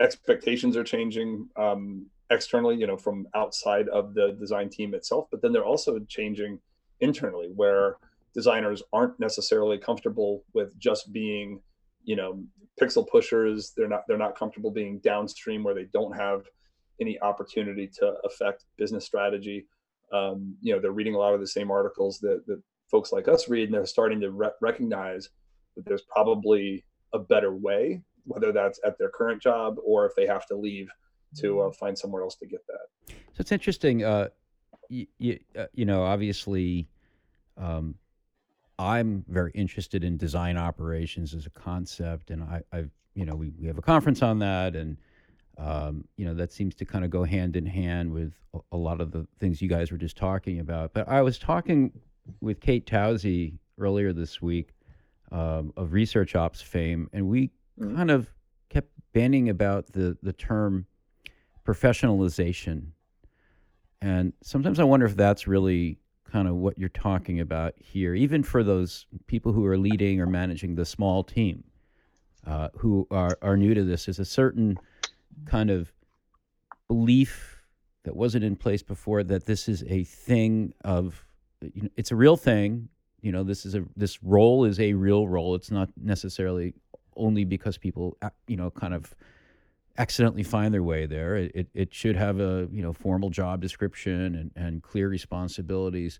expectations 0.00 0.76
are 0.76 0.84
changing 0.84 1.48
um, 1.56 2.06
externally 2.30 2.76
you 2.76 2.86
know 2.86 2.96
from 2.96 3.26
outside 3.34 3.88
of 3.88 4.14
the 4.14 4.36
design 4.40 4.68
team 4.68 4.94
itself 4.94 5.26
but 5.30 5.40
then 5.40 5.52
they're 5.52 5.64
also 5.64 5.98
changing 6.08 6.58
internally 7.00 7.50
where 7.54 7.98
designers 8.34 8.82
aren't 8.92 9.18
necessarily 9.18 9.78
comfortable 9.78 10.44
with 10.52 10.78
just 10.78 11.12
being 11.12 11.60
you 12.04 12.16
know 12.16 12.42
pixel 12.80 13.06
pushers. 13.06 13.72
They're 13.76 13.88
not 13.88 14.02
they're 14.08 14.18
not 14.18 14.38
comfortable 14.38 14.70
being 14.70 14.98
downstream 15.00 15.62
where 15.62 15.74
they 15.74 15.88
don't 15.92 16.16
have 16.16 16.46
any 17.00 17.20
opportunity 17.20 17.90
to 17.98 18.14
affect 18.24 18.64
business 18.78 19.04
strategy. 19.04 19.66
Um, 20.12 20.56
you 20.62 20.72
know 20.72 20.80
they're 20.80 20.92
reading 20.92 21.14
a 21.14 21.18
lot 21.18 21.34
of 21.34 21.40
the 21.40 21.46
same 21.46 21.70
articles 21.70 22.20
that, 22.20 22.46
that 22.46 22.62
folks 22.90 23.12
like 23.12 23.26
us 23.28 23.48
read 23.48 23.64
and 23.64 23.74
they're 23.74 23.86
starting 23.86 24.20
to 24.20 24.30
re- 24.30 24.50
recognize 24.60 25.28
that 25.74 25.84
there's 25.84 26.02
probably 26.02 26.84
a 27.12 27.18
better 27.18 27.54
way 27.54 28.02
whether 28.24 28.50
that's 28.50 28.80
at 28.84 28.98
their 28.98 29.08
current 29.08 29.40
job 29.40 29.76
or 29.84 30.04
if 30.06 30.12
they 30.16 30.26
have 30.26 30.46
to 30.46 30.56
leave 30.56 30.88
to 31.36 31.60
uh, 31.60 31.70
find 31.70 31.96
somewhere 31.96 32.22
else 32.22 32.36
to 32.36 32.46
get 32.46 32.66
that 32.66 32.88
so 33.08 33.40
it's 33.40 33.52
interesting 33.52 34.04
uh, 34.04 34.28
you, 34.88 35.06
you, 35.18 35.38
uh, 35.56 35.66
you 35.74 35.84
know, 35.84 36.02
obviously, 36.02 36.88
um, 37.56 37.94
I'm 38.78 39.24
very 39.28 39.52
interested 39.54 40.04
in 40.04 40.16
design 40.16 40.56
operations 40.56 41.34
as 41.34 41.46
a 41.46 41.50
concept, 41.50 42.30
and 42.30 42.42
I, 42.42 42.62
I've, 42.72 42.90
you 43.14 43.24
know, 43.24 43.34
we, 43.34 43.52
we 43.58 43.66
have 43.66 43.78
a 43.78 43.82
conference 43.82 44.22
on 44.22 44.38
that, 44.40 44.76
and 44.76 44.96
um, 45.58 46.04
you 46.16 46.26
know, 46.26 46.34
that 46.34 46.52
seems 46.52 46.74
to 46.76 46.84
kind 46.84 47.04
of 47.04 47.10
go 47.10 47.24
hand 47.24 47.56
in 47.56 47.64
hand 47.64 48.12
with 48.12 48.34
a, 48.54 48.58
a, 48.72 48.76
lot 48.76 49.00
of 49.00 49.10
the 49.10 49.26
things 49.40 49.62
you 49.62 49.68
guys 49.70 49.90
were 49.90 49.96
just 49.96 50.16
talking 50.16 50.60
about. 50.60 50.92
But 50.92 51.08
I 51.08 51.22
was 51.22 51.38
talking 51.38 51.92
with 52.42 52.60
Kate 52.60 52.86
Towsey 52.86 53.54
earlier 53.78 54.12
this 54.12 54.42
week 54.42 54.74
um, 55.32 55.72
of 55.76 55.92
research 55.92 56.34
ops 56.34 56.60
fame, 56.60 57.08
and 57.12 57.28
we 57.28 57.50
mm-hmm. 57.78 57.96
kind 57.96 58.10
of 58.10 58.30
kept 58.68 58.90
banning 59.12 59.48
about 59.48 59.92
the 59.92 60.16
the 60.22 60.32
term 60.32 60.86
professionalization. 61.66 62.88
And 64.00 64.32
sometimes 64.42 64.78
I 64.78 64.84
wonder 64.84 65.06
if 65.06 65.16
that's 65.16 65.46
really 65.46 65.98
kind 66.30 66.48
of 66.48 66.56
what 66.56 66.78
you're 66.78 66.88
talking 66.88 67.40
about 67.40 67.74
here, 67.78 68.14
even 68.14 68.42
for 68.42 68.62
those 68.62 69.06
people 69.26 69.52
who 69.52 69.64
are 69.66 69.78
leading 69.78 70.20
or 70.20 70.26
managing 70.26 70.74
the 70.74 70.84
small 70.84 71.24
team 71.24 71.64
uh, 72.46 72.68
who 72.76 73.06
are, 73.10 73.38
are 73.42 73.56
new 73.56 73.74
to 73.74 73.84
this. 73.84 74.08
Is 74.08 74.18
a 74.18 74.24
certain 74.24 74.78
kind 75.46 75.70
of 75.70 75.92
belief 76.88 77.62
that 78.04 78.14
wasn't 78.14 78.44
in 78.44 78.56
place 78.56 78.82
before 78.82 79.24
that 79.24 79.46
this 79.46 79.68
is 79.68 79.82
a 79.88 80.04
thing 80.04 80.72
of, 80.84 81.24
you 81.60 81.82
know, 81.82 81.88
it's 81.96 82.12
a 82.12 82.16
real 82.16 82.36
thing. 82.36 82.88
You 83.20 83.32
know, 83.32 83.42
this 83.42 83.66
is 83.66 83.74
a 83.74 83.84
this 83.96 84.22
role 84.22 84.64
is 84.64 84.78
a 84.78 84.92
real 84.92 85.26
role. 85.26 85.54
It's 85.54 85.70
not 85.70 85.90
necessarily 86.00 86.74
only 87.16 87.44
because 87.44 87.78
people, 87.78 88.16
uh, 88.22 88.30
you 88.46 88.56
know, 88.56 88.70
kind 88.70 88.94
of 88.94 89.14
accidentally 89.98 90.42
find 90.42 90.72
their 90.72 90.82
way 90.82 91.06
there. 91.06 91.36
It, 91.36 91.68
it 91.74 91.94
should 91.94 92.16
have 92.16 92.40
a 92.40 92.68
you 92.70 92.82
know 92.82 92.92
formal 92.92 93.30
job 93.30 93.60
description 93.60 94.34
and, 94.34 94.50
and 94.56 94.82
clear 94.82 95.08
responsibilities, 95.08 96.18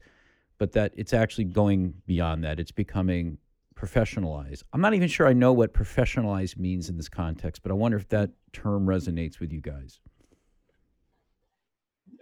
but 0.59 0.73
that 0.73 0.93
it's 0.97 1.13
actually 1.13 1.45
going 1.45 1.95
beyond 2.07 2.45
that. 2.45 2.59
It's 2.59 2.73
becoming 2.73 3.39
professionalized. 3.75 4.63
I'm 4.73 4.81
not 4.81 4.95
even 4.95 5.09
sure 5.09 5.27
I 5.27 5.35
know 5.35 5.53
what 5.53 5.75
professionalized 5.75 6.57
means 6.57 6.89
in 6.89 6.97
this 6.97 7.09
context, 7.09 7.63
but 7.63 7.71
I 7.71 7.75
wonder 7.75 7.99
if 7.99 8.09
that 8.09 8.31
term 8.53 8.87
resonates 8.87 9.39
with 9.39 9.53
you 9.53 9.61
guys. 9.61 10.01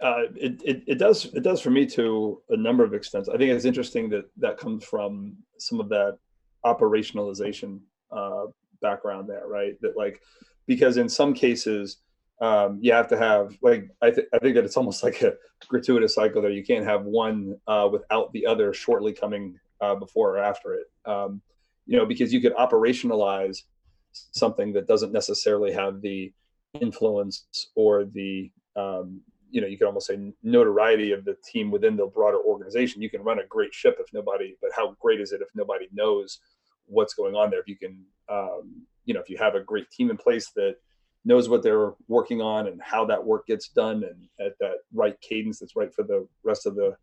Uh, 0.01 0.23
it, 0.35 0.61
it, 0.63 0.83
it 0.87 0.97
does 0.97 1.25
it 1.33 1.43
does 1.43 1.61
for 1.61 1.69
me 1.69 1.85
to 1.85 2.41
a 2.49 2.57
number 2.57 2.83
of 2.83 2.93
extents. 2.93 3.29
I 3.29 3.37
think 3.37 3.51
it's 3.51 3.65
interesting 3.65 4.09
that 4.09 4.25
that 4.37 4.57
comes 4.57 4.83
from 4.83 5.37
some 5.57 5.79
of 5.79 5.89
that 5.89 6.17
operationalization 6.65 7.79
uh, 8.11 8.45
background 8.81 9.29
there, 9.29 9.47
right? 9.47 9.79
That 9.81 9.95
like 9.95 10.21
because 10.67 10.97
in 10.97 11.07
some 11.07 11.33
cases 11.33 11.97
um, 12.41 12.79
you 12.81 12.91
have 12.91 13.07
to 13.09 13.17
have 13.17 13.57
like 13.61 13.89
I, 14.01 14.11
th- 14.11 14.27
I 14.33 14.39
think 14.39 14.55
that 14.55 14.65
it's 14.65 14.77
almost 14.77 15.03
like 15.07 15.21
a 15.21 15.35
gratuitous 15.67 16.15
cycle 16.15 16.41
there. 16.41 16.51
You 16.51 16.65
can't 16.65 16.85
have 16.85 17.03
one 17.03 17.57
uh, 17.67 17.87
without 17.91 18.31
the 18.33 18.45
other 18.45 18.73
shortly 18.73 19.13
coming 19.13 19.57
uh, 19.81 19.95
before 19.95 20.37
or 20.37 20.39
after 20.39 20.73
it. 20.75 20.87
Um, 21.05 21.41
you 21.85 21.97
know, 21.97 22.05
because 22.05 22.33
you 22.33 22.41
could 22.41 22.55
operationalize 22.55 23.63
something 24.11 24.73
that 24.73 24.87
doesn't 24.87 25.11
necessarily 25.11 25.71
have 25.71 26.01
the 26.01 26.33
influence 26.81 27.45
or 27.75 28.05
the 28.05 28.51
um, 28.75 29.21
you 29.55 29.61
know 29.61 29.67
you 29.67 29.77
could 29.77 29.87
almost 29.87 30.07
say 30.07 30.19
notoriety 30.43 31.13
of 31.13 31.23
the 31.23 31.37
team 31.49 31.71
within 31.71 31.95
the 31.95 32.07
broader 32.07 32.39
organization. 32.39 33.01
You 33.01 33.09
can 33.09 33.23
run 33.23 33.39
a 33.39 33.45
great 33.45 33.73
ship 33.73 33.95
if 34.01 34.13
nobody, 34.13 34.57
but 34.61 34.71
how 34.75 34.97
great 34.99 35.21
is 35.21 35.31
it 35.31 35.39
if 35.41 35.47
nobody 35.55 35.87
knows 35.93 36.39
what's 36.87 37.13
going 37.13 37.35
on 37.35 37.49
there? 37.49 37.61
If 37.61 37.69
you 37.69 37.77
can 37.77 38.03
um, 38.27 38.85
you 39.05 39.13
know 39.13 39.21
if 39.21 39.29
you 39.29 39.37
have 39.37 39.55
a 39.55 39.61
great 39.61 39.89
team 39.89 40.09
in 40.09 40.17
place 40.17 40.51
that 40.57 40.75
knows 41.23 41.47
what 41.47 41.63
they're 41.63 41.93
working 42.09 42.41
on 42.41 42.67
and 42.67 42.81
how 42.81 43.05
that 43.05 43.23
work 43.23 43.47
gets 43.47 43.69
done 43.69 44.03
and 44.03 44.27
at 44.45 44.59
that 44.59 44.79
right 44.93 45.19
cadence 45.21 45.59
that's 45.59 45.77
right 45.77 45.95
for 45.95 46.03
the 46.03 46.27
rest 46.43 46.65
of 46.65 46.75
the 46.75 46.93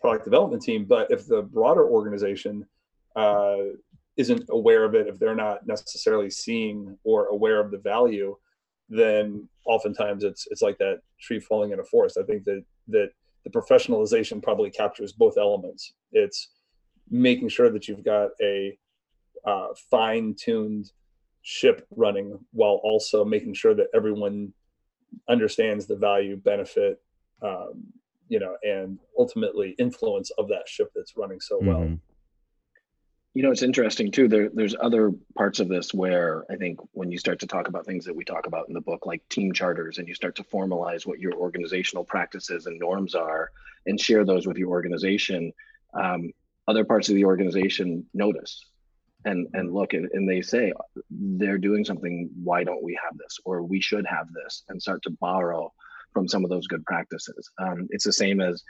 product 0.00 0.24
development 0.24 0.60
team 0.62 0.84
but 0.84 1.08
if 1.10 1.26
the 1.28 1.42
broader 1.42 1.88
organization 1.88 2.66
uh, 3.14 3.58
isn't 4.16 4.42
aware 4.50 4.84
of 4.84 4.96
it 4.96 5.06
if 5.06 5.18
they're 5.20 5.36
not 5.36 5.64
necessarily 5.66 6.30
seeing 6.30 6.98
or 7.04 7.26
aware 7.26 7.60
of 7.60 7.70
the 7.70 7.78
value 7.78 8.36
then 8.90 9.48
oftentimes 9.64 10.24
it's 10.24 10.46
it's 10.50 10.62
like 10.62 10.76
that 10.78 11.00
tree 11.20 11.40
falling 11.40 11.72
in 11.72 11.80
a 11.80 11.84
forest. 11.84 12.18
I 12.20 12.24
think 12.24 12.44
that 12.44 12.64
that 12.88 13.10
the 13.44 13.50
professionalization 13.50 14.42
probably 14.42 14.70
captures 14.70 15.12
both 15.12 15.38
elements. 15.38 15.94
It's 16.12 16.48
making 17.08 17.48
sure 17.48 17.70
that 17.70 17.88
you've 17.88 18.04
got 18.04 18.30
a 18.42 18.76
uh, 19.46 19.68
fine-tuned 19.90 20.92
ship 21.42 21.86
running 21.96 22.38
while 22.52 22.80
also 22.82 23.24
making 23.24 23.54
sure 23.54 23.74
that 23.74 23.86
everyone 23.94 24.52
understands 25.28 25.86
the 25.86 25.96
value 25.96 26.36
benefit 26.36 27.00
um, 27.42 27.84
you 28.28 28.38
know 28.38 28.56
and 28.62 28.98
ultimately 29.18 29.74
influence 29.78 30.30
of 30.38 30.48
that 30.48 30.68
ship 30.68 30.90
that's 30.94 31.16
running 31.16 31.40
so 31.40 31.58
well. 31.62 31.80
Mm-hmm. 31.80 31.94
You 33.34 33.42
know 33.42 33.50
it's 33.50 33.62
interesting 33.62 34.10
too 34.10 34.28
there, 34.28 34.48
there's 34.52 34.74
other 34.80 35.12
parts 35.36 35.60
of 35.60 35.68
this 35.68 35.94
where 35.94 36.44
i 36.50 36.56
think 36.56 36.80
when 36.92 37.10
you 37.10 37.18
start 37.18 37.38
to 37.38 37.46
talk 37.46 37.68
about 37.68 37.86
things 37.86 38.04
that 38.04 38.16
we 38.16 38.24
talk 38.24 38.46
about 38.46 38.68
in 38.68 38.74
the 38.74 38.80
book 38.80 39.06
like 39.06 39.26
team 39.28 39.52
charters 39.52 39.98
and 39.98 40.08
you 40.08 40.14
start 40.14 40.34
to 40.36 40.44
formalize 40.44 41.06
what 41.06 41.20
your 41.20 41.34
organizational 41.34 42.04
practices 42.04 42.66
and 42.66 42.78
norms 42.78 43.14
are 43.14 43.50
and 43.86 44.00
share 44.00 44.24
those 44.24 44.46
with 44.46 44.58
your 44.58 44.70
organization 44.70 45.52
um, 45.94 46.32
other 46.68 46.84
parts 46.84 47.08
of 47.08 47.14
the 47.14 47.24
organization 47.24 48.06
notice 48.14 48.64
and 49.24 49.48
and 49.54 49.72
look 49.72 49.92
and, 49.92 50.08
and 50.12 50.28
they 50.28 50.40
say 50.40 50.72
they're 51.10 51.58
doing 51.58 51.84
something. 51.84 52.30
Why 52.42 52.64
don't 52.64 52.82
we 52.82 52.98
have 53.02 53.18
this? 53.18 53.38
Or 53.44 53.62
we 53.62 53.80
should 53.80 54.06
have 54.06 54.32
this 54.32 54.64
and 54.68 54.80
start 54.80 55.02
to 55.02 55.10
borrow 55.10 55.72
from 56.12 56.28
some 56.28 56.44
of 56.44 56.50
those 56.50 56.66
good 56.66 56.84
practices. 56.84 57.50
Um, 57.58 57.88
it's 57.90 58.04
the 58.04 58.12
same 58.12 58.40
as 58.40 58.62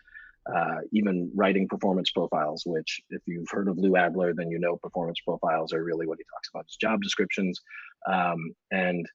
uh, 0.46 0.78
even 0.92 1.30
writing 1.34 1.68
performance 1.68 2.10
profiles 2.10 2.62
which 2.64 3.00
if 3.10 3.20
you've 3.26 3.48
heard 3.50 3.68
of 3.68 3.78
lou 3.78 3.96
adler 3.96 4.32
then 4.34 4.50
you 4.50 4.58
know 4.58 4.76
performance 4.76 5.18
profiles 5.20 5.72
are 5.72 5.84
really 5.84 6.06
what 6.06 6.18
he 6.18 6.24
talks 6.24 6.48
about 6.52 6.66
is 6.68 6.76
job 6.76 7.02
descriptions. 7.02 7.60
Um, 8.06 8.54
and 8.70 9.06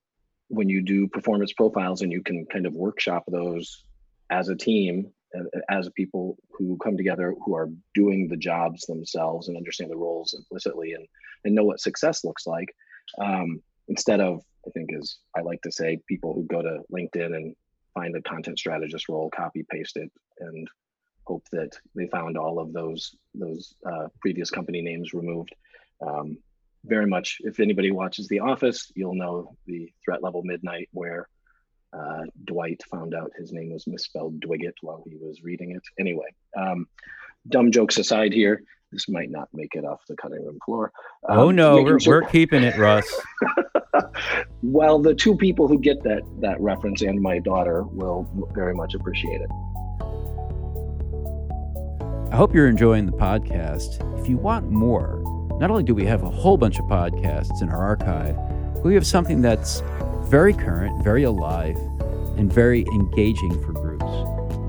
when 0.47 0.69
you 0.69 0.81
do 0.81 1.07
performance 1.07 1.53
profiles 1.53 2.01
and 2.01 2.11
you 2.11 2.21
can 2.21 2.45
kind 2.45 2.65
of 2.65 2.73
workshop 2.73 3.23
those 3.27 3.83
as 4.29 4.49
a 4.49 4.55
team 4.55 5.11
as 5.69 5.89
people 5.95 6.37
who 6.51 6.77
come 6.77 6.95
together 6.95 7.35
who 7.43 7.55
are 7.55 7.69
doing 7.93 8.27
the 8.27 8.37
jobs 8.37 8.85
themselves 8.85 9.47
and 9.47 9.57
understand 9.57 9.91
the 9.91 9.97
roles 9.97 10.33
implicitly 10.33 10.93
and 10.93 11.05
and 11.43 11.53
know 11.53 11.63
what 11.63 11.79
success 11.79 12.23
looks 12.23 12.47
like 12.47 12.73
um, 13.19 13.61
instead 13.87 14.21
of 14.21 14.41
i 14.65 14.69
think 14.71 14.89
as 14.97 15.17
i 15.35 15.41
like 15.41 15.61
to 15.61 15.71
say 15.71 15.99
people 16.07 16.33
who 16.33 16.43
go 16.43 16.61
to 16.61 16.79
linkedin 16.93 17.35
and 17.35 17.55
find 17.93 18.15
a 18.15 18.21
content 18.21 18.57
strategist 18.57 19.09
role 19.09 19.29
copy 19.35 19.65
paste 19.69 19.97
it 19.97 20.11
and 20.39 20.67
hope 21.25 21.45
that 21.51 21.71
they 21.95 22.07
found 22.07 22.37
all 22.37 22.59
of 22.59 22.73
those 22.73 23.15
those 23.33 23.75
uh, 23.85 24.07
previous 24.21 24.49
company 24.49 24.81
names 24.81 25.13
removed 25.13 25.53
um, 26.05 26.37
very 26.85 27.07
much 27.07 27.37
if 27.41 27.59
anybody 27.59 27.91
watches 27.91 28.27
the 28.27 28.39
office 28.39 28.91
you'll 28.95 29.15
know 29.15 29.55
the 29.65 29.91
threat 30.03 30.23
level 30.23 30.43
midnight 30.43 30.89
where 30.91 31.27
uh, 31.93 32.23
Dwight 32.43 32.81
found 32.91 33.13
out 33.13 33.31
his 33.37 33.53
name 33.53 33.71
was 33.71 33.87
misspelled 33.87 34.39
Dwiggett 34.41 34.73
while 34.81 35.03
he 35.07 35.15
was 35.15 35.43
reading 35.43 35.71
it. 35.71 35.83
Anyway, 35.97 36.27
um, 36.57 36.87
dumb 37.47 37.71
jokes 37.71 37.97
aside 37.97 38.33
here, 38.33 38.63
this 38.91 39.07
might 39.07 39.31
not 39.31 39.47
make 39.53 39.75
it 39.75 39.85
off 39.85 40.01
the 40.09 40.15
cutting 40.17 40.43
room 40.43 40.59
floor. 40.65 40.91
Um, 41.29 41.39
oh 41.39 41.51
no, 41.51 41.81
we're, 41.81 41.99
sure... 41.99 42.21
we're 42.21 42.29
keeping 42.29 42.63
it, 42.63 42.77
Russ. 42.77 43.09
well, 44.61 44.99
the 44.99 45.13
two 45.13 45.35
people 45.35 45.67
who 45.67 45.79
get 45.79 46.01
that 46.03 46.21
that 46.39 46.59
reference 46.59 47.01
and 47.01 47.21
my 47.21 47.39
daughter 47.39 47.83
will 47.83 48.27
very 48.53 48.73
much 48.73 48.93
appreciate 48.93 49.41
it. 49.41 49.49
I 52.31 52.37
hope 52.37 52.53
you're 52.53 52.67
enjoying 52.67 53.05
the 53.05 53.11
podcast. 53.11 54.01
If 54.19 54.27
you 54.27 54.37
want 54.37 54.69
more, 54.69 55.21
not 55.59 55.69
only 55.69 55.83
do 55.83 55.93
we 55.93 56.05
have 56.05 56.23
a 56.23 56.29
whole 56.29 56.57
bunch 56.57 56.79
of 56.79 56.85
podcasts 56.85 57.61
in 57.61 57.69
our 57.69 57.77
archive, 57.77 58.35
we 58.83 58.95
have 58.95 59.05
something 59.05 59.41
that's 59.41 59.83
very 60.23 60.51
current, 60.51 61.03
very 61.03 61.23
alive, 61.23 61.77
and 62.37 62.51
very 62.51 62.81
engaging 62.87 63.51
for 63.63 63.73
groups, 63.73 64.03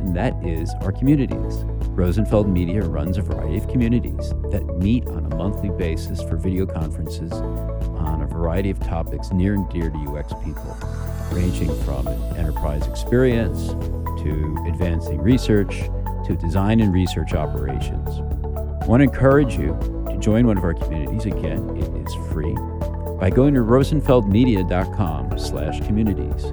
and 0.00 0.14
that 0.14 0.34
is 0.44 0.72
our 0.82 0.92
communities. 0.92 1.64
Rosenfeld 1.96 2.46
Media 2.46 2.82
runs 2.82 3.16
a 3.16 3.22
variety 3.22 3.56
of 3.56 3.66
communities 3.68 4.30
that 4.50 4.64
meet 4.78 5.06
on 5.08 5.25
a 5.32 5.34
monthly 5.34 5.70
basis 5.70 6.22
for 6.22 6.36
video 6.36 6.66
conferences 6.66 7.32
on 7.32 8.20
a 8.22 8.26
variety 8.26 8.70
of 8.70 8.78
topics 8.80 9.32
near 9.32 9.54
and 9.54 9.68
dear 9.70 9.90
to 9.90 9.98
UX 10.10 10.34
people, 10.44 10.76
ranging 11.32 11.75
from 11.84 12.06
enterprise 12.36 12.86
experience 12.86 13.68
to 14.22 14.62
advancing 14.68 15.20
research 15.22 15.88
to 16.26 16.37
design 16.37 16.80
and 16.80 16.92
research 16.92 17.35
operations. 17.35 18.09
I 18.83 18.87
want 18.87 19.00
to 19.00 19.04
encourage 19.04 19.56
you 19.56 19.78
to 20.09 20.16
join 20.18 20.47
one 20.47 20.59
of 20.59 20.64
our 20.64 20.75
communities. 20.75 21.25
Again, 21.25 21.76
it 21.76 22.06
is 22.06 22.14
free 22.33 22.54
by 23.21 23.30
going 23.30 23.54
to 23.54 23.61
rosenfeldmedia.com 23.61 25.38
slash 25.38 25.80
communities. 25.87 26.45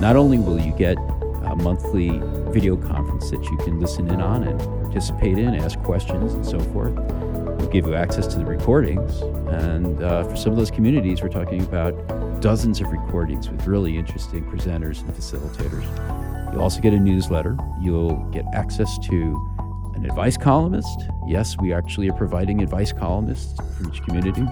Not 0.00 0.16
only 0.16 0.38
will 0.38 0.58
you 0.58 0.72
get 0.72 0.96
a 0.98 1.54
monthly 1.56 2.18
video 2.50 2.76
conference 2.76 3.30
that 3.30 3.42
you 3.44 3.56
can 3.58 3.80
listen 3.80 4.08
in 4.08 4.20
on 4.20 4.44
and 4.44 4.58
participate 4.82 5.38
in, 5.38 5.54
ask 5.54 5.78
questions 5.80 6.34
and 6.34 6.44
so 6.44 6.58
forth, 6.58 6.92
we'll 6.94 7.68
give 7.68 7.86
you 7.86 7.94
access 7.94 8.26
to 8.28 8.38
the 8.38 8.44
recordings. 8.44 9.20
And 9.52 10.02
uh, 10.02 10.24
for 10.24 10.36
some 10.36 10.52
of 10.52 10.58
those 10.58 10.70
communities, 10.70 11.22
we're 11.22 11.28
talking 11.28 11.62
about 11.62 11.92
dozens 12.40 12.80
of 12.80 12.88
recordings 12.88 13.48
with 13.48 13.66
really 13.66 13.96
interesting 13.96 14.44
presenters 14.50 15.00
and 15.00 15.14
facilitators. 15.14 16.33
You'll 16.54 16.62
also 16.62 16.80
get 16.80 16.94
a 16.94 17.00
newsletter. 17.00 17.58
You'll 17.80 18.14
get 18.30 18.44
access 18.54 18.96
to 19.08 19.90
an 19.96 20.04
advice 20.04 20.36
columnist. 20.36 21.00
Yes, 21.26 21.56
we 21.58 21.72
actually 21.72 22.08
are 22.10 22.16
providing 22.16 22.62
advice 22.62 22.92
columnists 22.92 23.58
for 23.76 23.88
each 23.88 24.00
community. 24.04 24.46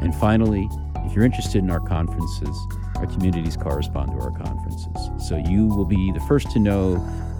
And 0.00 0.14
finally, 0.14 0.68
if 0.96 1.14
you're 1.14 1.24
interested 1.24 1.64
in 1.64 1.70
our 1.70 1.80
conferences, 1.80 2.54
our 2.96 3.06
communities 3.06 3.56
correspond 3.56 4.10
to 4.10 4.18
our 4.18 4.32
conferences. 4.32 4.86
So 5.26 5.38
you 5.38 5.66
will 5.68 5.86
be 5.86 6.12
the 6.12 6.20
first 6.20 6.50
to 6.50 6.58
know 6.58 6.96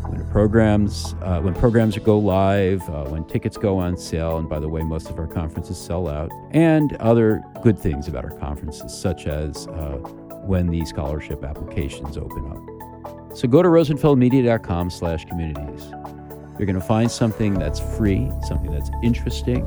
when 0.08 0.26
programs 0.30 1.14
uh, 1.20 1.40
when 1.40 1.52
programs 1.52 1.98
go 1.98 2.18
live, 2.18 2.88
uh, 2.88 3.04
when 3.04 3.26
tickets 3.26 3.58
go 3.58 3.76
on 3.76 3.98
sale, 3.98 4.38
and 4.38 4.48
by 4.48 4.60
the 4.60 4.68
way, 4.68 4.82
most 4.82 5.10
of 5.10 5.18
our 5.18 5.26
conferences 5.26 5.76
sell 5.76 6.08
out, 6.08 6.32
and 6.52 6.96
other 6.96 7.42
good 7.62 7.78
things 7.78 8.08
about 8.08 8.24
our 8.24 8.36
conferences, 8.38 8.98
such 8.98 9.26
as 9.26 9.68
uh, 9.68 9.98
when 10.46 10.68
the 10.68 10.86
scholarship 10.86 11.44
applications 11.44 12.16
open 12.16 12.50
up. 12.50 12.79
So 13.34 13.46
go 13.46 13.62
to 13.62 13.68
rosenfeldmedia.com 13.68 14.90
slash 14.90 15.24
communities. 15.24 15.88
You're 16.58 16.66
going 16.66 16.74
to 16.74 16.80
find 16.80 17.10
something 17.10 17.54
that's 17.54 17.80
free, 17.80 18.28
something 18.46 18.70
that's 18.70 18.90
interesting, 19.02 19.66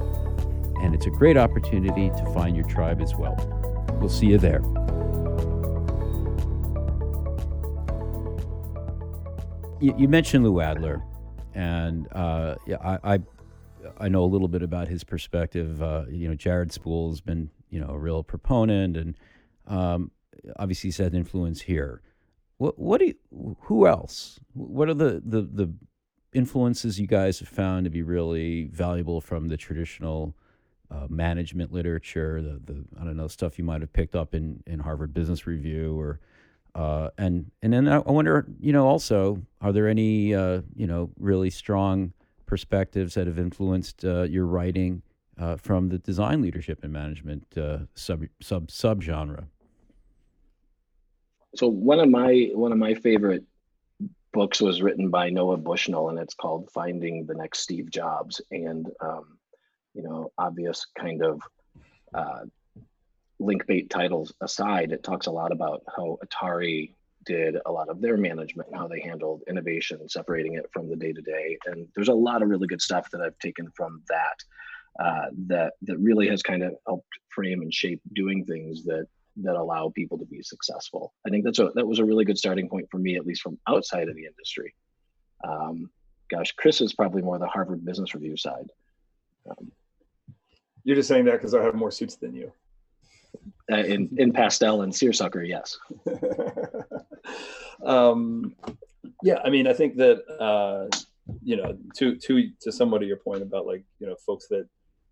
and 0.82 0.94
it's 0.94 1.06
a 1.06 1.10
great 1.10 1.38
opportunity 1.38 2.10
to 2.10 2.34
find 2.34 2.56
your 2.56 2.68
tribe 2.68 3.02
as 3.02 3.16
well. 3.16 3.36
We'll 4.00 4.10
see 4.10 4.28
you 4.28 4.38
there. 4.38 4.62
You, 9.80 10.08
mentioned 10.08 10.44
Lou 10.44 10.62
Adler, 10.62 11.02
and 11.54 12.08
uh, 12.12 12.56
yeah, 12.68 12.78
I, 12.82 13.16
I, 13.16 13.20
I 13.98 14.08
know 14.08 14.24
a 14.24 14.28
little 14.28 14.48
bit 14.48 14.62
about 14.62 14.88
his 14.88 15.04
perspective. 15.04 15.82
Uh, 15.82 16.04
you 16.10 16.28
know, 16.28 16.36
Jared 16.36 16.72
Spool 16.72 17.10
has 17.10 17.22
been 17.22 17.50
you 17.70 17.80
know 17.80 17.90
a 17.90 17.98
real 17.98 18.24
proponent, 18.24 18.96
and 18.96 19.18
um, 19.68 20.12
obviously 20.58 20.90
he's 20.90 20.98
had 20.98 21.14
influence 21.14 21.62
here. 21.62 22.02
What 22.64 22.80
what 22.80 23.00
do 23.02 23.08
you, 23.08 23.58
who 23.64 23.88
else? 23.88 24.40
What 24.54 24.88
are 24.88 24.94
the, 24.94 25.22
the 25.26 25.42
the 25.42 25.74
influences 26.32 26.98
you 26.98 27.08
guys 27.08 27.40
have 27.40 27.50
found 27.50 27.84
to 27.84 27.90
be 27.90 28.04
really 28.04 28.70
valuable 28.72 29.20
from 29.20 29.50
the 29.50 29.58
traditional 29.58 30.34
uh, 30.90 31.08
management 31.10 31.74
literature, 31.74 32.42
the 32.42 32.62
the 32.64 32.86
I 32.98 33.04
don't 33.04 33.18
know 33.18 33.28
stuff 33.28 33.60
you 33.60 33.66
might 33.66 33.82
have 33.82 33.92
picked 33.92 34.16
up 34.16 34.34
in 34.34 34.64
in 34.66 34.80
Harvard 34.80 35.14
Business 35.14 35.46
Review, 35.46 36.00
or 36.00 36.22
uh, 36.74 37.10
and 37.18 37.52
and 37.62 37.74
then 37.74 37.86
I 37.90 38.00
wonder, 38.00 38.46
you 38.62 38.72
know, 38.72 38.88
also 38.88 39.42
are 39.60 39.74
there 39.74 39.90
any 39.90 40.34
uh, 40.34 40.62
you 40.74 40.88
know 40.88 41.10
really 41.20 41.50
strong 41.50 42.14
perspectives 42.46 43.16
that 43.16 43.28
have 43.28 43.40
influenced 43.40 44.06
uh, 44.06 44.22
your 44.22 44.46
writing 44.46 45.02
uh, 45.38 45.58
from 45.58 45.90
the 45.90 45.98
design 45.98 46.42
leadership 46.42 46.82
and 46.82 46.94
management 46.94 47.46
uh, 47.58 47.80
sub 47.94 48.24
sub 48.40 48.72
sub 48.72 49.04
genre? 49.04 49.50
So 51.56 51.68
one 51.68 52.00
of 52.00 52.10
my 52.10 52.50
one 52.54 52.72
of 52.72 52.78
my 52.78 52.96
favorite 52.96 53.44
books 54.32 54.60
was 54.60 54.82
written 54.82 55.10
by 55.10 55.30
Nolan 55.30 55.62
Bushnell, 55.62 56.10
and 56.10 56.20
it's 56.20 56.34
called 56.34 56.72
Finding 56.72 57.26
the 57.26 57.36
Next 57.36 57.60
Steve 57.60 57.90
Jobs. 57.92 58.42
And 58.52 58.90
um, 59.00 59.38
you 59.94 60.04
know, 60.04 60.32
obvious 60.38 60.88
kind 60.98 61.24
of 61.24 61.42
uh, 62.14 62.46
link 63.40 63.66
bait 63.68 63.90
titles 63.90 64.34
aside, 64.42 64.92
it 64.92 65.04
talks 65.04 65.28
a 65.28 65.32
lot 65.32 65.52
about 65.52 65.84
how 65.96 66.18
Atari 66.26 66.94
did 67.26 67.58
a 67.66 67.72
lot 67.72 67.90
of 67.90 68.02
their 68.02 68.18
management 68.18 68.70
and 68.70 68.78
how 68.78 68.88
they 68.88 69.00
handled 69.00 69.44
innovation, 69.48 70.10
separating 70.10 70.56
it 70.56 70.66
from 70.74 70.90
the 70.90 70.96
day 70.96 71.14
to 71.14 71.22
day. 71.22 71.58
And 71.68 71.88
there's 71.96 72.10
a 72.10 72.14
lot 72.14 72.42
of 72.42 72.50
really 72.50 72.68
good 72.68 72.82
stuff 72.82 73.10
that 73.12 73.22
I've 73.22 73.38
taken 73.40 73.70
from 73.76 74.02
that 74.10 74.44
uh, 75.00 75.30
that 75.48 75.74
that 75.84 75.98
really 76.00 76.28
has 76.28 76.44
kind 76.44 76.64
of 76.64 76.74
helped 76.86 77.08
frame 77.30 77.62
and 77.62 77.74
shape 77.74 78.02
doing 78.14 78.46
things 78.46 78.84
that 78.86 79.08
that 79.38 79.56
allow 79.56 79.92
people 79.96 80.18
to 80.18 80.26
be 80.26 80.42
successful. 80.42 81.14
I 81.26 81.30
think 81.30 81.44
that's 81.44 81.60
a 81.60 81.72
that 81.76 81.88
was 81.88 82.00
a 82.00 82.06
really 82.06 82.26
good 82.26 82.38
starting 82.38 82.70
point 82.70 82.88
for 82.92 82.98
me, 82.98 83.16
at 83.16 83.26
least 83.26 83.42
from 83.42 83.58
outside 83.68 84.08
of 84.08 84.16
the 84.16 84.26
industry. 84.26 84.74
Um, 85.48 85.90
gosh, 86.30 86.52
Chris 86.54 86.82
is 86.82 86.94
probably 86.94 87.22
more 87.22 87.40
the 87.40 87.48
Harvard 87.48 87.84
Business 87.84 88.14
Review 88.14 88.38
side. 88.38 88.70
Um, 89.50 89.72
you're 90.84 90.96
just 90.96 91.08
saying 91.08 91.26
that 91.26 91.34
because 91.34 91.54
I 91.54 91.64
have 91.64 91.76
more 91.76 91.92
suits 91.92 92.16
than 92.16 92.36
you. 92.36 92.52
Uh, 93.72 93.78
in 93.78 94.10
in 94.18 94.32
pastel 94.32 94.84
and 94.84 94.94
seersucker, 94.94 95.44
yes. 95.44 95.78
um, 97.86 98.56
yeah, 99.24 99.40
I 99.44 99.50
mean, 99.50 99.68
I 99.68 99.74
think 99.74 99.96
that 99.98 100.24
uh, 100.40 100.88
you 101.42 101.56
know, 101.56 101.78
to 101.96 102.16
to 102.16 102.50
to 102.62 102.72
somewhat 102.72 103.02
of 103.02 103.08
your 103.08 103.18
point 103.18 103.42
about 103.42 103.66
like 103.66 103.84
you 104.00 104.08
know 104.08 104.16
folks 104.26 104.48
that 104.50 104.68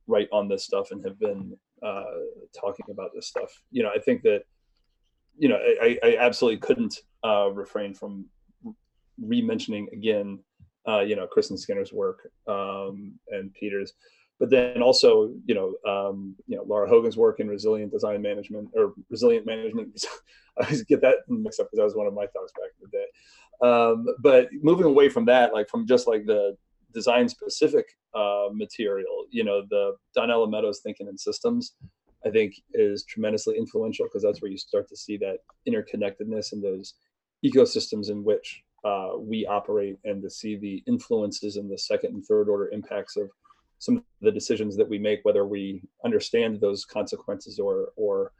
write 0.07 0.27
on 0.31 0.47
this 0.47 0.65
stuff 0.65 0.91
and 0.91 1.03
have 1.05 1.19
been 1.19 1.57
uh, 1.85 2.03
talking 2.59 2.85
about 2.89 3.11
this 3.13 3.27
stuff. 3.27 3.51
You 3.71 3.83
know, 3.83 3.91
I 3.93 3.99
think 3.99 4.21
that 4.23 4.43
you 5.37 5.49
know 5.49 5.57
I, 5.81 5.97
I 6.03 6.17
absolutely 6.17 6.59
couldn't 6.59 6.99
uh, 7.23 7.51
refrain 7.51 7.93
from 7.93 8.25
re-mentioning 9.21 9.87
again, 9.93 10.39
uh, 10.87 11.01
you 11.01 11.15
know, 11.15 11.27
Kristen 11.27 11.57
Skinner's 11.57 11.93
work 11.93 12.31
um, 12.47 13.13
and 13.29 13.53
Peter's 13.53 13.93
but 14.41 14.49
then 14.49 14.81
also 14.81 15.31
you 15.45 15.53
know 15.53 15.75
um, 15.87 16.35
you 16.47 16.57
know 16.57 16.63
Lara 16.63 16.89
Hogan's 16.89 17.15
work 17.15 17.39
in 17.39 17.47
resilient 17.47 17.91
design 17.91 18.23
management 18.23 18.69
or 18.75 18.93
resilient 19.09 19.45
management. 19.45 20.03
I 20.59 20.63
always 20.63 20.83
get 20.83 20.99
that 21.01 21.17
mixed 21.29 21.59
up 21.59 21.67
because 21.67 21.77
that 21.77 21.83
was 21.83 21.95
one 21.95 22.07
of 22.07 22.13
my 22.15 22.25
thoughts 22.25 22.51
back 22.59 22.71
in 22.81 22.89
the 22.89 22.97
day. 22.97 23.05
Um, 23.65 24.07
but 24.19 24.49
moving 24.61 24.85
away 24.85 25.09
from 25.09 25.25
that, 25.25 25.53
like 25.53 25.69
from 25.69 25.85
just 25.85 26.07
like 26.07 26.25
the 26.25 26.57
design 26.93 27.30
specific 27.30 27.86
uh, 28.15 28.47
material, 28.51 29.25
you 29.30 29.43
know, 29.43 29.63
the 29.69 29.95
Donella 30.17 30.49
Meadows 30.49 30.82
thinking 30.84 31.08
in 31.08 31.17
systems, 31.17 31.75
I 32.25 32.30
think 32.30 32.56
is 32.73 33.06
tremendously 33.06 33.58
influential 33.58 34.06
because 34.06 34.23
that's 34.23 34.41
where 34.41 34.51
you 34.51 34.58
start 34.58 34.88
to 34.89 34.95
see 34.95 35.17
that 35.17 35.39
interconnectedness 35.67 36.54
in 36.54 36.62
those 36.62 36.95
ecosystems 37.43 38.10
in 38.10 38.23
which 38.23 38.63
uh, 38.84 39.12
we 39.17 39.45
operate 39.45 39.97
and 40.06 40.21
to 40.21 40.30
see 40.30 40.56
the 40.56 40.84
influences 40.88 41.58
and 41.58 41.69
the 41.69 41.77
second 41.77 42.13
and 42.13 42.25
third 42.25 42.49
order 42.49 42.69
impacts 42.69 43.17
of 43.17 43.30
some 43.80 43.97
of 43.97 44.04
the 44.21 44.32
decisions 44.32 44.77
that 44.77 44.88
we 44.88 44.99
make, 44.99 45.19
whether 45.23 45.45
we 45.45 45.82
understand 46.06 46.60
those 46.62 46.86
consequences 46.86 47.60
or 47.60 47.89
or 47.95 48.32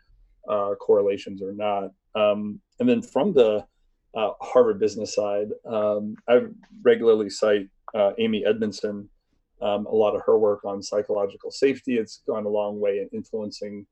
uh, 0.50 0.76
correlations 0.80 1.42
or 1.42 1.52
not. 1.54 1.92
Um, 2.16 2.60
and 2.80 2.90
then 2.90 3.02
from 3.02 3.34
the 3.34 3.66
uh, 4.16 4.32
Harvard 4.42 4.80
business 4.80 5.16
side, 5.16 5.50
um, 5.66 6.16
I 6.28 6.42
regularly 6.84 7.30
cite 7.30 7.70
uh, 7.94 8.12
Amy 8.18 8.46
Edmondson. 8.46 9.10
Um, 9.62 9.86
a 9.86 9.94
lot 9.94 10.16
of 10.16 10.22
her 10.26 10.40
work 10.40 10.66
on 10.66 10.82
psychological 10.82 11.52
safety. 11.52 11.98
It's 11.98 12.24
gone 12.28 12.46
a 12.46 12.50
long 12.50 12.80
way 12.80 13.00
in 13.00 13.10
influencing, 13.14 13.86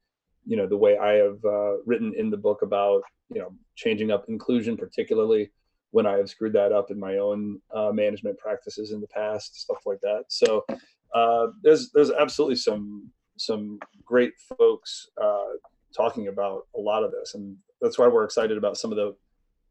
you 0.46 0.58
know, 0.58 0.66
the 0.66 0.78
way 0.78 0.98
I 0.98 1.14
have 1.14 1.38
uh, 1.46 1.78
written 1.86 2.14
in 2.18 2.32
the 2.32 2.38
book 2.38 2.64
about, 2.64 3.04
you 3.30 3.40
know, 3.40 3.54
changing 3.76 4.10
up 4.10 4.26
inclusion, 4.30 4.78
particularly 4.78 5.52
when 5.92 6.06
I 6.06 6.18
have 6.18 6.30
screwed 6.30 6.54
that 6.54 6.72
up 6.72 6.92
in 6.92 7.00
my 7.00 7.18
own 7.18 7.62
uh, 7.74 7.92
management 7.92 8.38
practices 8.40 8.92
in 8.92 9.02
the 9.02 9.08
past, 9.08 9.60
stuff 9.62 9.86
like 9.86 10.00
that. 10.02 10.26
So 10.30 10.66
uh, 11.14 11.48
there's 11.64 11.92
there's 11.92 12.12
absolutely 12.12 12.58
some 12.58 13.10
some 13.38 13.80
great 14.06 14.34
folks 14.58 15.08
uh, 15.22 15.54
talking 15.96 16.28
about 16.28 16.68
a 16.76 16.80
lot 16.80 17.04
of 17.04 17.12
this, 17.12 17.36
and 17.36 17.56
that's 17.82 17.98
why 17.98 18.08
we're 18.08 18.24
excited 18.24 18.58
about 18.58 18.78
some 18.78 18.92
of 18.92 18.98
the 18.98 19.16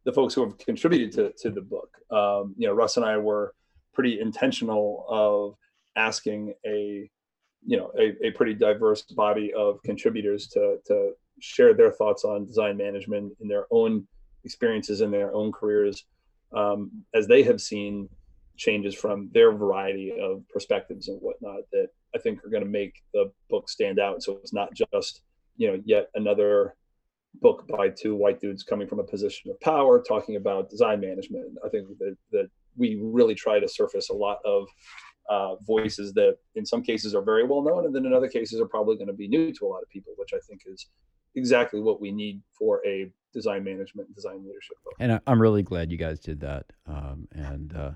the 0.04 0.12
folks 0.12 0.34
who 0.34 0.44
have 0.44 0.58
contributed 0.58 1.12
to 1.12 1.32
to 1.42 1.50
the 1.50 1.60
book. 1.60 1.90
Um, 2.10 2.54
you 2.56 2.66
know, 2.66 2.74
Russ 2.74 2.96
and 2.96 3.06
I 3.06 3.16
were 3.18 3.54
pretty 3.94 4.20
intentional 4.20 5.04
of 5.08 5.54
asking 5.96 6.54
a 6.66 7.10
you 7.66 7.76
know 7.76 7.90
a, 7.98 8.26
a 8.26 8.30
pretty 8.32 8.54
diverse 8.54 9.02
body 9.02 9.52
of 9.54 9.82
contributors 9.82 10.46
to 10.48 10.78
to 10.86 11.12
share 11.40 11.74
their 11.74 11.90
thoughts 11.90 12.24
on 12.24 12.46
design 12.46 12.76
management 12.76 13.32
in 13.40 13.48
their 13.48 13.66
own 13.70 14.06
experiences 14.44 15.00
in 15.00 15.10
their 15.10 15.34
own 15.34 15.52
careers 15.52 16.04
um, 16.52 16.90
as 17.14 17.26
they 17.26 17.42
have 17.42 17.60
seen 17.60 18.08
changes 18.56 18.94
from 18.94 19.30
their 19.32 19.52
variety 19.52 20.12
of 20.20 20.42
perspectives 20.48 21.08
and 21.08 21.20
whatnot 21.20 21.60
that 21.72 21.88
I 22.14 22.18
think 22.18 22.44
are 22.44 22.50
going 22.50 22.64
to 22.64 22.68
make 22.68 23.02
the 23.14 23.30
book 23.48 23.68
stand 23.68 24.00
out. 24.00 24.22
So 24.22 24.38
it's 24.38 24.52
not 24.52 24.74
just 24.74 25.22
you 25.56 25.68
know 25.68 25.80
yet 25.84 26.08
another 26.14 26.74
book 27.40 27.68
by 27.68 27.88
two 27.88 28.14
white 28.16 28.40
dudes 28.40 28.62
coming 28.62 28.88
from 28.88 29.00
a 29.00 29.04
position 29.04 29.50
of 29.50 29.60
power 29.60 30.02
talking 30.02 30.36
about 30.36 30.70
design 30.70 31.00
management. 31.00 31.56
I 31.64 31.68
think 31.68 31.88
that 31.98 32.16
that 32.32 32.50
we 32.76 32.98
really 33.00 33.34
try 33.34 33.58
to 33.58 33.68
surface 33.68 34.10
a 34.10 34.14
lot 34.14 34.38
of 34.44 34.68
uh, 35.28 35.56
voices 35.66 36.12
that 36.14 36.36
in 36.54 36.64
some 36.64 36.82
cases 36.82 37.14
are 37.14 37.22
very 37.22 37.44
well 37.44 37.62
known 37.62 37.84
and 37.84 37.94
then 37.94 38.06
in 38.06 38.14
other 38.14 38.28
cases 38.28 38.60
are 38.60 38.68
probably 38.68 38.96
going 38.96 39.08
to 39.08 39.12
be 39.12 39.28
new 39.28 39.52
to 39.52 39.66
a 39.66 39.68
lot 39.68 39.82
of 39.82 39.88
people, 39.88 40.14
which 40.16 40.30
I 40.32 40.38
think 40.48 40.62
is 40.66 40.86
exactly 41.34 41.80
what 41.80 42.00
we 42.00 42.10
need 42.10 42.42
for 42.58 42.80
a 42.86 43.10
design 43.32 43.62
management 43.62 44.08
and 44.08 44.14
design 44.14 44.38
leadership 44.38 44.76
book. 44.84 44.94
And 44.98 45.20
I'm 45.26 45.40
really 45.40 45.62
glad 45.62 45.92
you 45.92 45.98
guys 45.98 46.18
did 46.20 46.40
that. 46.40 46.66
Um, 46.86 47.28
and 47.32 47.76
uh, 47.76 47.90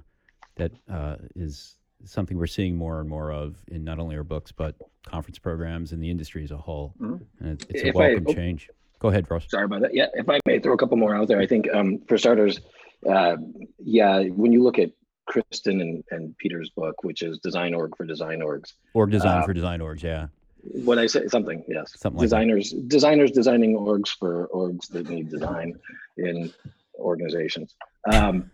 that 0.57 0.73
uh, 0.91 1.17
is 1.35 1.79
something 2.05 2.37
we're 2.37 2.47
seeing 2.47 2.77
more 2.77 3.01
and 3.01 3.09
more 3.09 3.33
of 3.33 3.57
in 3.69 3.85
not 3.85 3.99
only 3.99 4.17
our 4.17 4.25
books 4.25 4.53
but 4.53 4.75
conference 5.07 5.39
programs 5.39 5.93
and 5.93 6.03
the 6.03 6.11
industry 6.11 6.45
as 6.45 6.51
a 6.51 6.57
whole. 6.57 6.95
Mm-hmm. 7.01 7.45
And 7.45 7.53
it's, 7.53 7.67
it's 7.71 7.83
a 7.85 7.99
welcome 7.99 8.25
I, 8.29 8.31
oh, 8.31 8.35
change. 8.35 8.69
Go 8.99 9.09
ahead, 9.09 9.29
Ross. 9.31 9.47
Sorry 9.49 9.65
about 9.65 9.81
that. 9.81 9.95
Yeah, 9.95 10.07
if 10.15 10.29
I 10.29 10.39
may 10.47 10.61
throw 10.61 10.75
a 10.75 10.77
couple 10.77 10.97
more 10.97 11.15
out 11.17 11.27
there, 11.27 11.41
I 11.41 11.47
think 11.47 11.67
um, 11.75 12.01
for 12.07 12.17
starters, 12.17 12.61
uh, 13.09 13.37
yeah, 13.79 14.23
when 14.25 14.53
you 14.53 14.63
look 14.63 14.79
at 14.79 14.91
Kristen 15.27 15.81
and, 15.81 16.05
and 16.11 16.37
Peter's 16.39 16.71
book, 16.71 17.03
which 17.05 17.23
is 17.23 17.39
Design 17.39 17.75
Org 17.75 17.97
for 17.97 18.05
Design 18.05 18.41
Orgs. 18.41 18.73
Org 18.95 19.11
Design 19.11 19.43
uh, 19.43 19.47
for 19.47 19.53
Design 19.53 19.81
Orgs, 19.81 20.03
yeah. 20.03 20.27
What 20.63 20.99
I 20.99 21.07
say, 21.07 21.27
something, 21.27 21.65
yes. 21.69 21.93
Something 21.99 22.19
like 22.19 22.25
designers, 22.25 22.71
that. 22.71 22.89
designers 22.89 23.33
designing 23.33 23.77
orgs 23.77 24.11
for 24.11 24.49
orgs 24.55 24.89
that 24.89 25.09
need 25.09 25.29
design 25.29 25.79
in 26.19 26.53
organizations. 26.97 27.75
Um, 28.13 28.51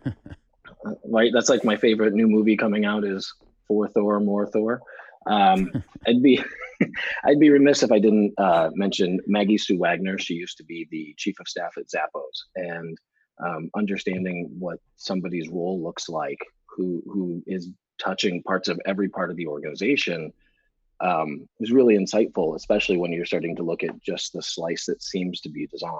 right. 1.05 1.31
That's 1.33 1.49
like 1.49 1.63
my 1.63 1.75
favorite 1.75 2.13
new 2.13 2.27
movie 2.27 2.57
coming 2.57 2.85
out 2.85 3.03
is 3.03 3.31
for 3.67 3.87
Thor, 3.87 4.19
more 4.19 4.47
Thor. 4.47 4.81
Um, 5.27 5.71
I'd 6.07 6.23
be 6.23 6.43
I'd 7.25 7.39
be 7.39 7.49
remiss 7.49 7.83
if 7.83 7.91
I 7.91 7.99
didn't 7.99 8.33
uh, 8.37 8.69
mention 8.73 9.19
Maggie 9.27 9.57
Sue 9.57 9.77
Wagner. 9.77 10.17
She 10.17 10.33
used 10.33 10.57
to 10.57 10.63
be 10.63 10.87
the 10.89 11.13
chief 11.17 11.39
of 11.39 11.47
staff 11.47 11.73
at 11.77 11.85
Zappos, 11.85 12.23
and 12.55 12.97
um, 13.39 13.69
understanding 13.75 14.49
what 14.59 14.79
somebody's 14.97 15.49
role 15.49 15.81
looks 15.81 16.09
like, 16.09 16.39
who 16.65 17.01
who 17.05 17.43
is 17.47 17.69
touching 17.99 18.43
parts 18.43 18.67
of 18.69 18.79
every 18.85 19.09
part 19.09 19.29
of 19.29 19.37
the 19.37 19.47
organization, 19.47 20.31
um, 21.01 21.47
is 21.59 21.71
really 21.71 21.97
insightful, 21.97 22.55
especially 22.55 22.97
when 22.97 23.11
you're 23.11 23.25
starting 23.25 23.55
to 23.55 23.63
look 23.63 23.83
at 23.83 24.01
just 24.01 24.33
the 24.33 24.41
slice 24.41 24.85
that 24.85 25.01
seems 25.01 25.41
to 25.41 25.49
be 25.49 25.67
designed. 25.67 25.93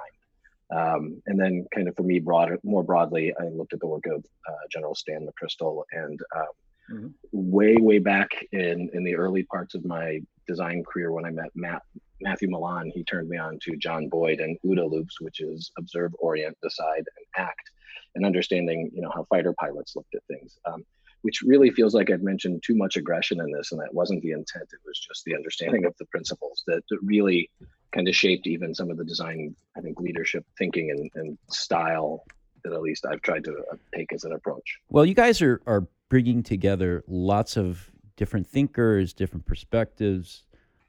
Um, 0.71 1.21
and 1.25 1.39
then, 1.39 1.65
kind 1.73 1.87
of 1.87 1.95
for 1.95 2.03
me, 2.03 2.19
broader, 2.19 2.59
more 2.63 2.83
broadly, 2.83 3.33
I 3.39 3.45
looked 3.45 3.73
at 3.73 3.79
the 3.79 3.87
work 3.87 4.05
of 4.05 4.23
uh, 4.47 4.67
General 4.71 4.95
Stan 4.95 5.27
McChrystal, 5.27 5.83
and 5.91 6.19
um, 6.35 6.45
mm-hmm. 6.91 7.07
way, 7.31 7.75
way 7.77 7.99
back 7.99 8.29
in 8.51 8.89
in 8.93 9.03
the 9.03 9.15
early 9.15 9.43
parts 9.43 9.73
of 9.73 9.83
my 9.83 10.21
design 10.49 10.83
career, 10.83 11.11
when 11.11 11.25
I 11.25 11.31
met 11.31 11.51
Matt 11.55 11.83
Matthew 12.21 12.49
Milan. 12.49 12.91
he 12.93 13.03
turned 13.03 13.29
me 13.29 13.37
on 13.37 13.59
to 13.63 13.77
John 13.77 14.09
Boyd 14.09 14.39
and 14.39 14.57
OODA 14.65 14.89
loops, 14.89 15.21
which 15.21 15.39
is 15.39 15.71
observe, 15.77 16.11
orient, 16.19 16.57
decide, 16.61 17.05
and 17.15 17.25
act, 17.47 17.71
and 18.15 18.25
understanding, 18.25 18.89
you 18.93 19.01
know, 19.01 19.11
how 19.13 19.25
fighter 19.29 19.53
pilots 19.53 19.95
looked 19.95 20.15
at 20.15 20.23
things. 20.27 20.57
Um, 20.65 20.83
which 21.21 21.41
really 21.41 21.69
feels 21.69 21.93
like 21.93 22.09
I've 22.09 22.21
mentioned 22.21 22.63
too 22.65 22.77
much 22.77 22.95
aggression 22.95 23.41
in 23.41 23.51
this, 23.51 23.73
and 23.73 23.81
that 23.81 23.93
wasn't 23.93 24.21
the 24.21 24.31
intent. 24.31 24.69
It 24.71 24.79
was 24.85 24.97
just 24.97 25.25
the 25.25 25.35
understanding 25.35 25.83
of 25.85 25.93
the 25.99 26.05
principles 26.05 26.63
that, 26.67 26.81
that 26.89 26.99
really 27.03 27.49
kind 27.91 28.07
of 28.07 28.15
shaped 28.15 28.47
even 28.47 28.73
some 28.73 28.89
of 28.89 28.95
the 28.95 29.03
design, 29.03 29.53
I 29.77 29.81
think, 29.81 29.99
leadership 29.99 30.45
thinking 30.57 30.91
and, 30.91 31.11
and 31.15 31.37
style 31.49 32.23
that 32.63 32.71
at 32.71 32.81
least 32.81 33.05
I've 33.05 33.21
tried 33.21 33.43
to 33.45 33.51
uh, 33.51 33.75
take 33.93 34.13
as 34.13 34.23
an 34.23 34.31
approach. 34.31 34.77
Well, 34.89 35.05
you 35.05 35.13
guys 35.13 35.41
are 35.41 35.61
are 35.65 35.87
bringing 36.09 36.41
together 36.41 37.03
lots 37.07 37.57
of 37.57 37.91
different 38.19 38.45
thinkers, 38.45 39.13
different 39.13 39.45
perspectives. 39.45 40.43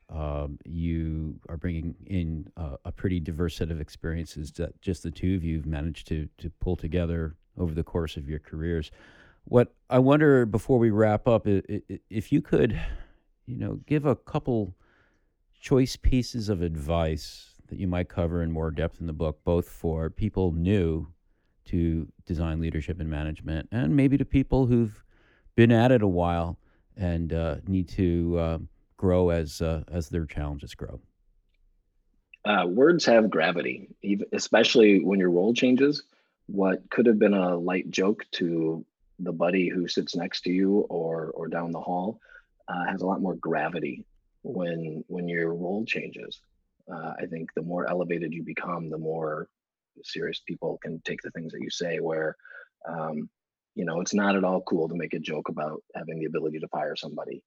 Um, 0.08 0.58
you 0.64 1.38
are 1.48 1.56
bringing 1.56 1.94
in 2.06 2.50
a 2.84 2.90
pretty 2.90 3.20
diverse 3.20 3.54
set 3.54 3.70
of 3.70 3.80
experiences 3.80 4.50
that 4.54 4.82
just 4.82 5.04
the 5.04 5.12
two 5.12 5.36
of 5.36 5.44
you 5.44 5.58
have 5.58 5.66
managed 5.66 6.08
to 6.08 6.28
to 6.38 6.50
pull 6.60 6.74
together 6.74 7.36
over 7.56 7.72
the 7.72 7.84
course 7.84 8.16
of 8.16 8.28
your 8.28 8.40
careers. 8.40 8.90
What 9.44 9.72
I 9.88 10.00
wonder 10.00 10.44
before 10.44 10.80
we 10.80 10.90
wrap 10.90 11.28
up, 11.28 11.46
if 11.46 12.32
you 12.32 12.42
could, 12.42 12.80
you 13.46 13.56
know, 13.56 13.78
give 13.86 14.06
a 14.06 14.16
couple 14.16 14.74
choice 15.60 15.94
pieces 15.94 16.48
of 16.48 16.62
advice 16.62 17.54
that 17.68 17.78
you 17.78 17.86
might 17.86 18.08
cover 18.08 18.42
in 18.42 18.50
more 18.50 18.72
depth 18.72 19.00
in 19.00 19.06
the 19.06 19.12
book, 19.12 19.38
both 19.44 19.68
for 19.68 20.10
people 20.10 20.50
new 20.50 21.06
to 21.66 22.08
design 22.26 22.60
leadership 22.60 22.98
and 22.98 23.08
management, 23.08 23.68
and 23.70 23.94
maybe 23.94 24.18
to 24.18 24.24
people 24.24 24.66
who've 24.66 25.04
been 25.54 25.70
at 25.70 25.92
it 25.92 26.02
a 26.02 26.08
while 26.08 26.58
and 27.00 27.32
uh, 27.32 27.56
need 27.66 27.88
to 27.88 28.38
uh, 28.38 28.58
grow 28.96 29.30
as 29.30 29.60
uh, 29.60 29.82
as 29.90 30.08
their 30.08 30.26
challenges 30.26 30.74
grow. 30.74 31.00
Uh, 32.44 32.66
words 32.66 33.04
have 33.06 33.30
gravity, 33.30 33.88
especially 34.32 35.02
when 35.02 35.18
your 35.18 35.30
role 35.30 35.52
changes. 35.52 36.04
What 36.46 36.88
could 36.90 37.06
have 37.06 37.18
been 37.18 37.34
a 37.34 37.56
light 37.56 37.90
joke 37.90 38.24
to 38.32 38.84
the 39.18 39.32
buddy 39.32 39.68
who 39.68 39.88
sits 39.88 40.14
next 40.14 40.42
to 40.42 40.50
you 40.50 40.80
or 40.90 41.32
or 41.34 41.48
down 41.48 41.72
the 41.72 41.80
hall 41.80 42.20
uh, 42.68 42.84
has 42.86 43.02
a 43.02 43.06
lot 43.06 43.20
more 43.20 43.34
gravity 43.36 44.04
when 44.42 45.02
when 45.08 45.28
your 45.28 45.54
role 45.54 45.84
changes. 45.84 46.40
I 46.92 47.26
think 47.26 47.50
the 47.54 47.62
more 47.62 47.88
elevated 47.88 48.34
you 48.34 48.42
become, 48.42 48.90
the 48.90 48.98
more 48.98 49.48
serious 50.02 50.40
people 50.40 50.76
can 50.82 51.00
take 51.04 51.22
the 51.22 51.30
things 51.30 51.52
that 51.52 51.60
you 51.60 51.70
say. 51.70 52.00
Where 52.00 52.36
um, 52.88 53.30
you 53.74 53.84
know 53.84 54.00
it's 54.00 54.14
not 54.14 54.36
at 54.36 54.44
all 54.44 54.60
cool 54.62 54.88
to 54.88 54.94
make 54.94 55.14
a 55.14 55.18
joke 55.18 55.48
about 55.48 55.82
having 55.94 56.18
the 56.18 56.26
ability 56.26 56.58
to 56.58 56.68
fire 56.68 56.96
somebody, 56.96 57.42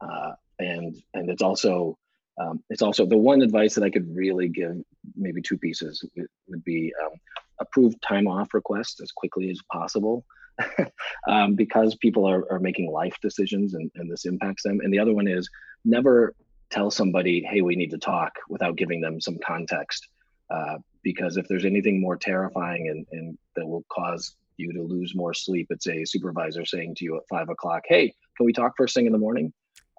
uh, 0.00 0.32
and 0.58 0.96
and 1.14 1.30
it's 1.30 1.42
also 1.42 1.98
um, 2.38 2.62
it's 2.70 2.82
also 2.82 3.06
the 3.06 3.16
one 3.16 3.42
advice 3.42 3.74
that 3.74 3.84
I 3.84 3.90
could 3.90 4.14
really 4.14 4.48
give, 4.48 4.76
maybe 5.16 5.40
two 5.40 5.56
pieces, 5.56 6.04
would 6.48 6.64
be 6.64 6.92
um, 7.02 7.12
approve 7.60 7.98
time 8.00 8.26
off 8.26 8.52
requests 8.54 9.00
as 9.00 9.10
quickly 9.12 9.50
as 9.50 9.60
possible. 9.72 10.24
um, 11.28 11.54
because 11.54 11.94
people 11.96 12.26
are, 12.26 12.50
are 12.50 12.58
making 12.58 12.90
life 12.90 13.14
decisions 13.20 13.74
and, 13.74 13.90
and 13.94 14.10
this 14.10 14.24
impacts 14.24 14.62
them. 14.62 14.80
And 14.82 14.92
the 14.92 14.98
other 14.98 15.12
one 15.12 15.28
is 15.28 15.50
never 15.84 16.34
tell 16.70 16.90
somebody, 16.90 17.42
hey, 17.42 17.60
we 17.60 17.76
need 17.76 17.90
to 17.90 17.98
talk 17.98 18.32
without 18.48 18.76
giving 18.76 19.02
them 19.02 19.20
some 19.20 19.38
context. 19.46 20.08
Uh, 20.50 20.78
because 21.02 21.36
if 21.36 21.46
there's 21.46 21.64
anything 21.64 22.00
more 22.00 22.16
terrifying 22.16 22.88
and, 22.88 23.06
and 23.12 23.38
that 23.54 23.66
will 23.66 23.84
cause 23.92 24.34
you 24.56 24.72
to 24.72 24.82
lose 24.82 25.14
more 25.14 25.34
sleep, 25.34 25.68
it's 25.70 25.88
a 25.88 26.04
supervisor 26.04 26.64
saying 26.64 26.96
to 26.96 27.04
you 27.04 27.16
at 27.16 27.22
five 27.28 27.48
o'clock, 27.48 27.82
hey, 27.86 28.14
can 28.36 28.46
we 28.46 28.52
talk 28.52 28.74
first 28.76 28.94
thing 28.94 29.06
in 29.06 29.12
the 29.12 29.18
morning? 29.18 29.52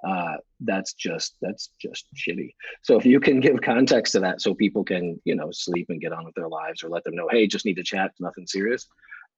Uh, 0.08 0.38
that's 0.60 0.94
just 0.94 1.36
that's 1.42 1.72
just 1.82 2.06
shitty. 2.16 2.54
So 2.84 2.98
if 2.98 3.06
you 3.06 3.20
can 3.20 3.40
give 3.40 3.62
context 3.62 4.14
to 4.14 4.20
that, 4.22 4.42
so 4.42 4.54
people 4.54 4.84
can 4.84 5.20
you 5.26 5.36
know 5.36 5.50
sleep 5.52 5.88
and 5.90 6.00
get 6.00 6.14
on 6.14 6.26
with 6.26 6.36
their 6.36 6.48
lives, 6.48 6.84
or 6.84 6.90
let 6.90 7.04
them 7.04 7.16
know, 7.16 7.28
hey, 7.30 7.48
just 7.48 7.66
need 7.66 7.76
to 7.76 7.84
chat, 7.84 8.12
nothing 8.20 8.46
serious 8.46 8.88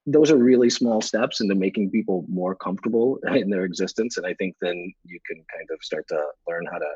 those 0.06 0.32
are 0.32 0.38
really 0.38 0.70
small 0.70 1.02
steps 1.02 1.42
into 1.42 1.56
making 1.56 1.92
people 1.92 2.26
more 2.30 2.56
comfortable 2.56 3.20
in 3.36 3.50
their 3.50 3.66
existence 3.66 4.18
and 4.18 4.26
i 4.26 4.34
think 4.36 4.56
then 4.62 4.92
you 5.06 5.20
can 5.28 5.38
kind 5.54 5.68
of 5.72 5.80
start 5.82 6.08
to 6.08 6.22
learn 6.48 6.66
how 6.72 6.78
to 6.78 6.92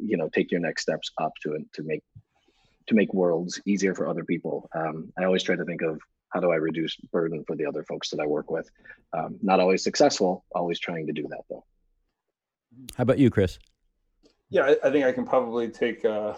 you 0.00 0.16
know 0.16 0.28
take 0.28 0.50
your 0.50 0.60
next 0.60 0.82
steps 0.82 1.10
up 1.20 1.32
to 1.42 1.54
and 1.54 1.66
to 1.72 1.82
make 1.82 2.02
to 2.86 2.94
make 2.94 3.12
worlds 3.12 3.60
easier 3.66 3.94
for 3.94 4.08
other 4.08 4.24
people 4.24 4.68
um, 4.74 5.12
i 5.18 5.24
always 5.24 5.42
try 5.42 5.56
to 5.56 5.64
think 5.64 5.82
of 5.82 5.98
how 6.30 6.40
do 6.40 6.50
i 6.50 6.56
reduce 6.56 6.96
burden 7.12 7.44
for 7.46 7.56
the 7.56 7.66
other 7.66 7.82
folks 7.84 8.10
that 8.10 8.20
i 8.20 8.26
work 8.26 8.50
with? 8.50 8.68
Um, 9.16 9.38
not 9.42 9.60
always 9.60 9.82
successful 9.82 10.44
always 10.54 10.78
trying 10.78 11.06
to 11.06 11.12
do 11.12 11.26
that 11.28 11.42
though. 11.48 11.64
How 12.96 13.02
about 13.02 13.18
you 13.18 13.30
chris? 13.30 13.58
Yeah 14.50 14.62
i, 14.62 14.88
I 14.88 14.90
think 14.90 15.04
i 15.04 15.12
can 15.12 15.26
probably 15.26 15.68
take 15.68 16.04
uh, 16.04 16.34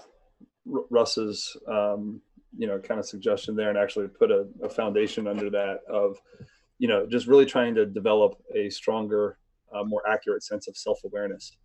russ's 0.66 1.56
um, 1.66 2.20
you 2.56 2.66
know 2.66 2.78
kind 2.78 2.98
of 2.98 3.06
suggestion 3.06 3.54
there 3.54 3.68
and 3.68 3.78
actually 3.78 4.08
put 4.08 4.30
a, 4.30 4.46
a 4.62 4.68
foundation 4.68 5.26
under 5.26 5.50
that 5.50 5.80
of 5.88 6.18
you 6.78 6.88
know 6.88 7.06
just 7.06 7.26
really 7.26 7.46
trying 7.46 7.74
to 7.74 7.86
develop 7.86 8.40
a 8.54 8.68
stronger 8.70 9.38
uh, 9.74 9.84
more 9.84 10.02
accurate 10.08 10.42
sense 10.42 10.66
of 10.66 10.76
self-awareness 10.76 11.56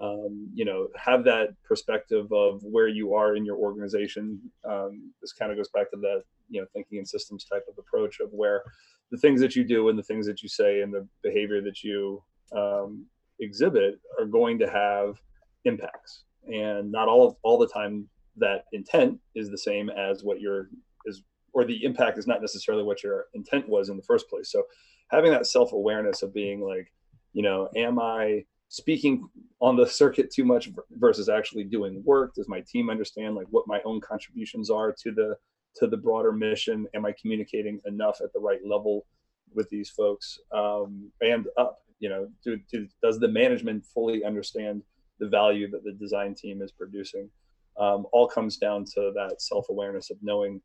um, 0.00 0.48
you 0.54 0.64
know 0.64 0.88
have 0.96 1.24
that 1.24 1.48
perspective 1.64 2.30
of 2.32 2.62
where 2.62 2.88
you 2.88 3.14
are 3.14 3.36
in 3.36 3.44
your 3.44 3.56
organization. 3.56 4.40
Um, 4.68 5.12
this 5.20 5.32
kind 5.32 5.50
of 5.50 5.56
goes 5.56 5.68
back 5.74 5.90
to 5.90 5.96
that 5.98 6.22
you 6.48 6.60
know 6.60 6.66
thinking 6.72 6.98
in 6.98 7.06
systems 7.06 7.44
type 7.44 7.64
of 7.68 7.78
approach 7.78 8.20
of 8.20 8.30
where 8.32 8.62
the 9.10 9.18
things 9.18 9.40
that 9.40 9.56
you 9.56 9.64
do 9.64 9.88
and 9.88 9.98
the 9.98 10.02
things 10.02 10.26
that 10.26 10.42
you 10.42 10.48
say 10.48 10.80
and 10.80 10.92
the 10.92 11.06
behavior 11.22 11.60
that 11.62 11.82
you 11.82 12.22
um, 12.54 13.06
exhibit 13.40 14.00
are 14.18 14.26
going 14.26 14.58
to 14.58 14.68
have 14.68 15.20
impacts. 15.64 16.24
And 16.46 16.90
not 16.90 17.08
all 17.08 17.26
of, 17.26 17.36
all 17.42 17.58
the 17.58 17.68
time 17.68 18.08
that 18.36 18.64
intent 18.72 19.18
is 19.34 19.48
the 19.48 19.58
same 19.58 19.90
as 19.90 20.22
what 20.22 20.40
your 20.40 20.68
is 21.06 21.22
or 21.52 21.64
the 21.64 21.84
impact 21.84 22.18
is 22.18 22.26
not 22.26 22.40
necessarily 22.40 22.84
what 22.84 23.02
your 23.02 23.26
intent 23.34 23.68
was 23.68 23.88
in 23.88 23.96
the 23.96 24.02
first 24.02 24.28
place. 24.28 24.50
So 24.50 24.64
having 25.08 25.30
that 25.30 25.46
self-awareness 25.46 26.22
of 26.22 26.34
being 26.34 26.60
like 26.60 26.92
you 27.32 27.42
know 27.42 27.68
am 27.76 27.98
i 27.98 28.44
speaking 28.68 29.28
on 29.60 29.76
the 29.76 29.86
circuit 29.86 30.30
too 30.30 30.44
much 30.44 30.70
versus 30.92 31.28
actually 31.28 31.64
doing 31.64 32.02
work? 32.04 32.34
Does 32.34 32.48
my 32.48 32.62
team 32.66 32.90
understand 32.90 33.34
like 33.34 33.46
what 33.50 33.66
my 33.66 33.80
own 33.84 34.00
contributions 34.00 34.70
are 34.70 34.92
to 35.02 35.12
the 35.12 35.36
to 35.76 35.86
the 35.86 35.96
broader 35.96 36.32
mission? 36.32 36.86
Am 36.94 37.04
i 37.06 37.14
communicating 37.20 37.80
enough 37.86 38.20
at 38.22 38.32
the 38.32 38.40
right 38.40 38.60
level 38.64 39.06
with 39.54 39.68
these 39.70 39.90
folks 39.90 40.38
um, 40.52 41.10
and 41.20 41.46
up? 41.58 41.78
You 41.98 42.10
know 42.10 42.28
do, 42.44 42.58
do, 42.70 42.86
does 43.02 43.18
the 43.18 43.28
management 43.28 43.84
fully 43.86 44.24
understand 44.24 44.82
the 45.18 45.28
value 45.28 45.70
that 45.70 45.82
the 45.84 45.92
design 45.92 46.34
team 46.34 46.60
is 46.60 46.72
producing? 46.72 47.30
Um, 47.78 48.06
all 48.12 48.26
comes 48.26 48.56
down 48.56 48.84
to 48.94 49.12
that 49.14 49.40
self-awareness 49.40 50.10
of 50.10 50.16
knowing 50.22 50.60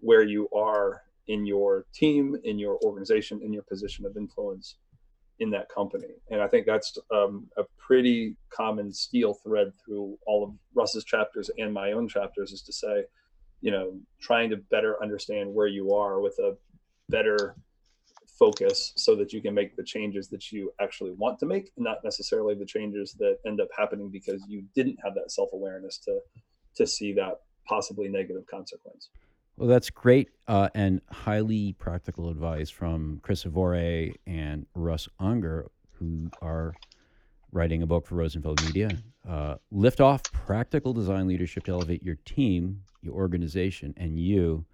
where 0.00 0.22
you 0.22 0.48
are 0.54 1.02
in 1.28 1.46
your 1.46 1.86
team 1.94 2.36
in 2.44 2.58
your 2.58 2.78
organization 2.84 3.40
in 3.42 3.52
your 3.52 3.62
position 3.62 4.04
of 4.04 4.16
influence 4.16 4.76
in 5.40 5.50
that 5.50 5.68
company 5.68 6.08
and 6.30 6.40
i 6.40 6.46
think 6.46 6.66
that's 6.66 6.96
um, 7.12 7.46
a 7.56 7.62
pretty 7.78 8.36
common 8.50 8.92
steel 8.92 9.34
thread 9.34 9.72
through 9.84 10.16
all 10.26 10.44
of 10.44 10.52
russ's 10.74 11.04
chapters 11.04 11.50
and 11.58 11.72
my 11.72 11.92
own 11.92 12.08
chapters 12.08 12.52
is 12.52 12.62
to 12.62 12.72
say 12.72 13.04
you 13.60 13.70
know 13.70 13.94
trying 14.20 14.48
to 14.50 14.56
better 14.70 15.02
understand 15.02 15.52
where 15.52 15.66
you 15.66 15.92
are 15.92 16.20
with 16.20 16.38
a 16.38 16.56
better 17.08 17.56
focus 18.38 18.92
so 18.96 19.14
that 19.14 19.32
you 19.32 19.40
can 19.40 19.54
make 19.54 19.76
the 19.76 19.84
changes 19.84 20.28
that 20.28 20.50
you 20.50 20.72
actually 20.80 21.12
want 21.12 21.38
to 21.38 21.46
make 21.46 21.70
not 21.76 21.98
necessarily 22.02 22.54
the 22.54 22.66
changes 22.66 23.14
that 23.18 23.38
end 23.46 23.60
up 23.60 23.68
happening 23.76 24.10
because 24.10 24.42
you 24.48 24.64
didn't 24.74 24.98
have 25.02 25.14
that 25.14 25.30
self-awareness 25.30 25.98
to 25.98 26.18
to 26.74 26.86
see 26.86 27.12
that 27.12 27.40
possibly 27.66 28.08
negative 28.08 28.46
consequence. 28.46 29.08
Well, 29.56 29.68
that's 29.68 29.88
great 29.88 30.30
uh, 30.48 30.68
and 30.74 31.00
highly 31.10 31.74
practical 31.74 32.28
advice 32.28 32.70
from 32.70 33.20
Chris 33.22 33.44
Avore 33.44 34.12
and 34.26 34.66
Russ 34.74 35.08
Unger, 35.20 35.70
who 35.92 36.28
are 36.42 36.74
writing 37.52 37.82
a 37.82 37.86
book 37.86 38.06
for 38.06 38.16
Rosenfeld 38.16 38.62
Media. 38.64 38.90
Uh, 39.28 39.54
lift 39.70 40.00
off 40.00 40.22
practical 40.24 40.92
design 40.92 41.28
leadership 41.28 41.64
to 41.64 41.70
elevate 41.70 42.02
your 42.02 42.16
team, 42.24 42.82
your 43.00 43.14
organization, 43.14 43.94
and 43.96 44.18
you. 44.18 44.64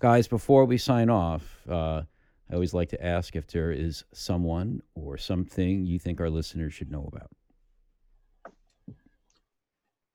Guys, 0.00 0.26
before 0.26 0.64
we 0.64 0.78
sign 0.78 1.08
off, 1.08 1.60
uh, 1.70 2.02
I 2.50 2.54
always 2.54 2.74
like 2.74 2.88
to 2.90 3.06
ask 3.06 3.36
if 3.36 3.46
there 3.46 3.70
is 3.70 4.04
someone 4.12 4.82
or 4.96 5.16
something 5.16 5.86
you 5.86 6.00
think 6.00 6.20
our 6.20 6.28
listeners 6.28 6.74
should 6.74 6.90
know 6.90 7.08
about. 7.12 7.30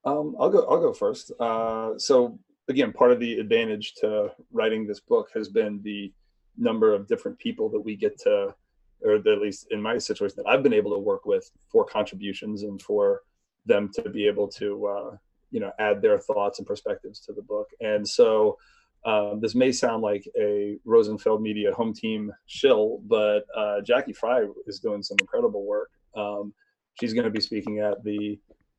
Um, 0.05 0.35
I'll 0.39 0.49
go. 0.49 0.65
I'll 0.69 0.79
go 0.79 0.93
first. 0.93 1.31
Uh, 1.39 1.97
so 1.97 2.37
again, 2.69 2.93
part 2.93 3.11
of 3.11 3.19
the 3.19 3.39
advantage 3.39 3.93
to 3.95 4.31
writing 4.51 4.85
this 4.85 4.99
book 4.99 5.29
has 5.33 5.49
been 5.49 5.81
the 5.83 6.13
number 6.57 6.93
of 6.93 7.07
different 7.07 7.37
people 7.39 7.69
that 7.69 7.79
we 7.79 7.95
get 7.95 8.17
to, 8.19 8.53
or 9.01 9.15
at 9.15 9.25
least 9.41 9.67
in 9.71 9.81
my 9.81 9.97
situation, 9.97 10.35
that 10.37 10.49
I've 10.49 10.63
been 10.63 10.73
able 10.73 10.91
to 10.91 10.99
work 10.99 11.25
with 11.25 11.49
for 11.71 11.85
contributions 11.85 12.63
and 12.63 12.81
for 12.81 13.21
them 13.65 13.89
to 13.95 14.09
be 14.09 14.27
able 14.27 14.47
to, 14.47 14.87
uh, 14.87 15.17
you 15.51 15.59
know, 15.59 15.71
add 15.79 16.01
their 16.01 16.19
thoughts 16.19 16.59
and 16.59 16.67
perspectives 16.67 17.19
to 17.21 17.33
the 17.33 17.41
book. 17.41 17.69
And 17.81 18.07
so 18.07 18.57
um, 19.05 19.39
this 19.39 19.55
may 19.55 19.71
sound 19.71 20.03
like 20.03 20.27
a 20.37 20.77
Rosenfeld 20.85 21.41
Media 21.41 21.73
home 21.73 21.93
team 21.93 22.31
shill, 22.45 22.99
but 23.05 23.45
uh, 23.55 23.81
Jackie 23.81 24.13
Fry 24.13 24.45
is 24.67 24.79
doing 24.79 25.01
some 25.01 25.17
incredible 25.21 25.65
work. 25.65 25.91
Um, 26.15 26.53
she's 26.99 27.13
going 27.13 27.25
to 27.25 27.31
be 27.31 27.41
speaking 27.41 27.79
at 27.79 28.03
the 28.03 28.37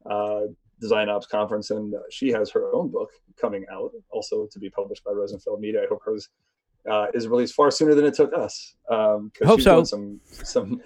uh, 0.09 0.43
Design 0.81 1.09
Ops 1.09 1.27
conference, 1.27 1.71
and 1.71 1.95
she 2.11 2.31
has 2.31 2.51
her 2.51 2.73
own 2.73 2.89
book 2.89 3.11
coming 3.41 3.65
out, 3.73 3.93
also 4.11 4.49
to 4.51 4.59
be 4.59 4.71
published 4.71 5.05
by 5.05 5.13
Rosenfeld 5.13 5.61
Media. 5.61 5.83
I 5.83 5.87
hope 5.89 6.01
hers 6.05 6.29
uh, 6.91 7.07
is 7.15 7.29
released 7.29 7.55
far 7.55 7.71
sooner 7.71 7.95
than 7.95 8.05
it 8.05 8.15
took 8.15 8.33
us. 8.35 8.75
Um, 8.91 9.31
hope 9.45 9.61
so. 9.61 9.85
Some 9.85 10.21
some. 10.31 10.81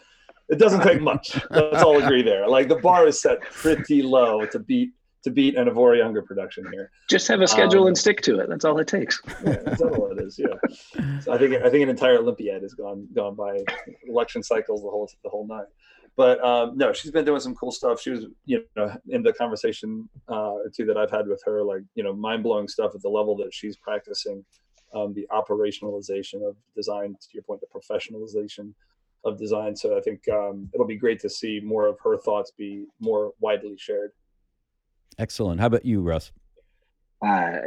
It 0.49 0.59
doesn't 0.59 0.83
take 0.83 1.01
much. 1.01 1.41
Let's 1.51 1.83
all 1.83 2.03
agree 2.03 2.23
there. 2.23 2.47
Like 2.47 2.69
the 2.69 2.77
bar 2.77 3.07
is 3.07 3.21
set 3.21 3.41
pretty 3.41 4.03
low 4.03 4.45
to 4.47 4.59
beat 4.59 4.91
to 5.25 5.31
beat 5.31 5.57
an 5.57 5.69
Avore 5.69 6.05
Unger 6.05 6.23
production 6.23 6.65
here. 6.71 6.91
Just 7.09 7.27
have 7.29 7.41
a 7.41 7.47
schedule 7.47 7.83
um, 7.83 7.89
and 7.89 7.99
stick 7.99 8.21
to 8.23 8.39
it. 8.41 8.49
That's 8.49 8.65
all 8.65 8.79
it 8.79 8.87
takes. 8.87 9.21
Yeah, 9.45 9.57
that's 9.65 9.81
all 9.81 10.11
it 10.13 10.23
is. 10.23 10.39
Yeah. 10.39 11.19
So 11.21 11.33
I 11.33 11.39
think 11.39 11.55
I 11.55 11.71
think 11.71 11.83
an 11.83 11.89
entire 11.89 12.19
Olympiad 12.19 12.63
has 12.63 12.75
gone 12.75 13.09
gone 13.15 13.35
by 13.35 13.59
election 14.07 14.43
cycles 14.43 14.83
the 14.83 14.89
whole 14.89 15.11
the 15.23 15.31
whole 15.31 15.47
night. 15.47 15.67
But 16.17 16.43
um, 16.45 16.77
no, 16.77 16.93
she's 16.93 17.11
been 17.11 17.25
doing 17.25 17.41
some 17.41 17.55
cool 17.57 17.73
stuff. 17.73 18.01
She 18.01 18.11
was, 18.11 18.27
you 18.45 18.65
know, 18.77 18.97
in 19.09 19.23
the 19.23 19.33
conversation 19.33 20.09
uh, 20.29 20.53
or 20.53 20.71
two 20.75 20.85
that 20.87 20.97
I've 20.97 21.11
had 21.11 21.27
with 21.27 21.43
her, 21.45 21.63
like, 21.65 21.83
you 21.97 22.05
know, 22.05 22.13
mind 22.13 22.45
blowing 22.45 22.69
stuff 22.69 22.95
at 22.95 23.03
the 23.03 23.09
level 23.09 23.37
that 23.39 23.53
she's 23.53 23.77
practicing 23.77 24.45
um, 24.95 25.13
the 25.13 25.27
operationalization 25.33 26.49
of 26.49 26.57
design, 26.77 27.17
to 27.21 27.29
your 27.33 27.43
point, 27.43 27.61
the 27.61 27.67
professionalization 27.67 28.73
of 29.25 29.39
design. 29.39 29.75
So 29.75 29.97
I 29.97 30.01
think 30.01 30.21
um, 30.29 30.69
it'll 30.73 30.87
be 30.87 30.97
great 30.97 31.19
to 31.21 31.29
see 31.29 31.61
more 31.65 31.87
of 31.89 31.99
her 32.05 32.17
thoughts 32.19 32.53
be 32.57 32.87
more 33.01 33.33
widely 33.41 33.77
shared. 33.77 34.13
Excellent. 35.19 35.61
How 35.61 35.67
about 35.67 35.85
you, 35.85 36.01
Russ? 36.01 36.31
Uh, 37.27 37.59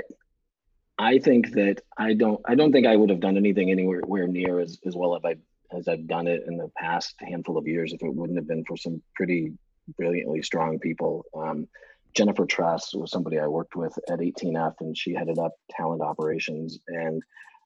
I 0.98 1.20
think 1.20 1.52
that 1.52 1.82
I 1.98 2.14
don't. 2.14 2.42
I 2.46 2.56
don't 2.56 2.72
think 2.72 2.88
I 2.88 2.96
would 2.96 3.10
have 3.10 3.20
done 3.20 3.38
anything 3.38 3.72
anywhere 3.72 4.28
near 4.28 4.60
as, 4.60 4.80
as 4.86 4.96
well 4.96 5.16
as 5.16 5.22
I 5.24 5.36
as 5.72 5.88
I've 5.88 6.08
done 6.08 6.28
it 6.28 6.44
in 6.48 6.58
the 6.58 6.70
past 6.78 7.16
handful 7.20 7.58
of 7.58 7.68
years 7.68 7.94
if 7.94 8.02
it 8.02 8.14
wouldn't 8.14 8.38
have 8.38 8.48
been 8.48 8.64
for 8.66 8.78
some 8.78 9.02
pretty 9.16 9.54
brilliantly 9.98 10.42
strong 10.42 10.80
people. 10.80 11.26
Um, 11.36 11.68
Jennifer 12.14 12.46
Tress 12.46 12.94
was 12.94 13.12
somebody 13.12 13.40
I 13.40 13.48
worked 13.48 13.76
with 13.76 13.98
at 14.10 14.20
18F, 14.20 14.76
and 14.80 14.98
she 14.98 15.14
headed 15.14 15.38
up 15.38 15.54
talent 15.70 16.02
operations. 16.02 16.80
And 16.88 17.22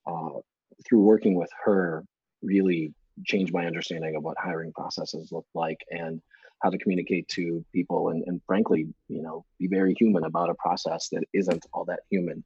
uh, 0.06 0.40
through 0.86 1.02
working 1.02 1.36
with 1.36 1.50
her, 1.64 2.04
really 2.42 2.94
changed 3.26 3.54
my 3.54 3.66
understanding 3.66 4.16
of 4.16 4.24
what 4.24 4.38
hiring 4.38 4.74
processes 4.74 5.32
look 5.32 5.46
like 5.54 5.80
and 5.90 6.22
how 6.62 6.70
to 6.70 6.78
communicate 6.78 7.28
to 7.28 7.64
people 7.74 8.10
and, 8.10 8.24
and 8.28 8.42
frankly 8.46 8.88
you 9.08 9.22
know 9.22 9.46
be 9.60 9.68
very 9.68 9.94
human 9.94 10.24
about 10.24 10.50
a 10.50 10.56
process 10.56 11.10
that 11.10 11.24
isn't 11.34 11.66
all 11.74 11.86
that 11.86 12.02
human 12.10 12.44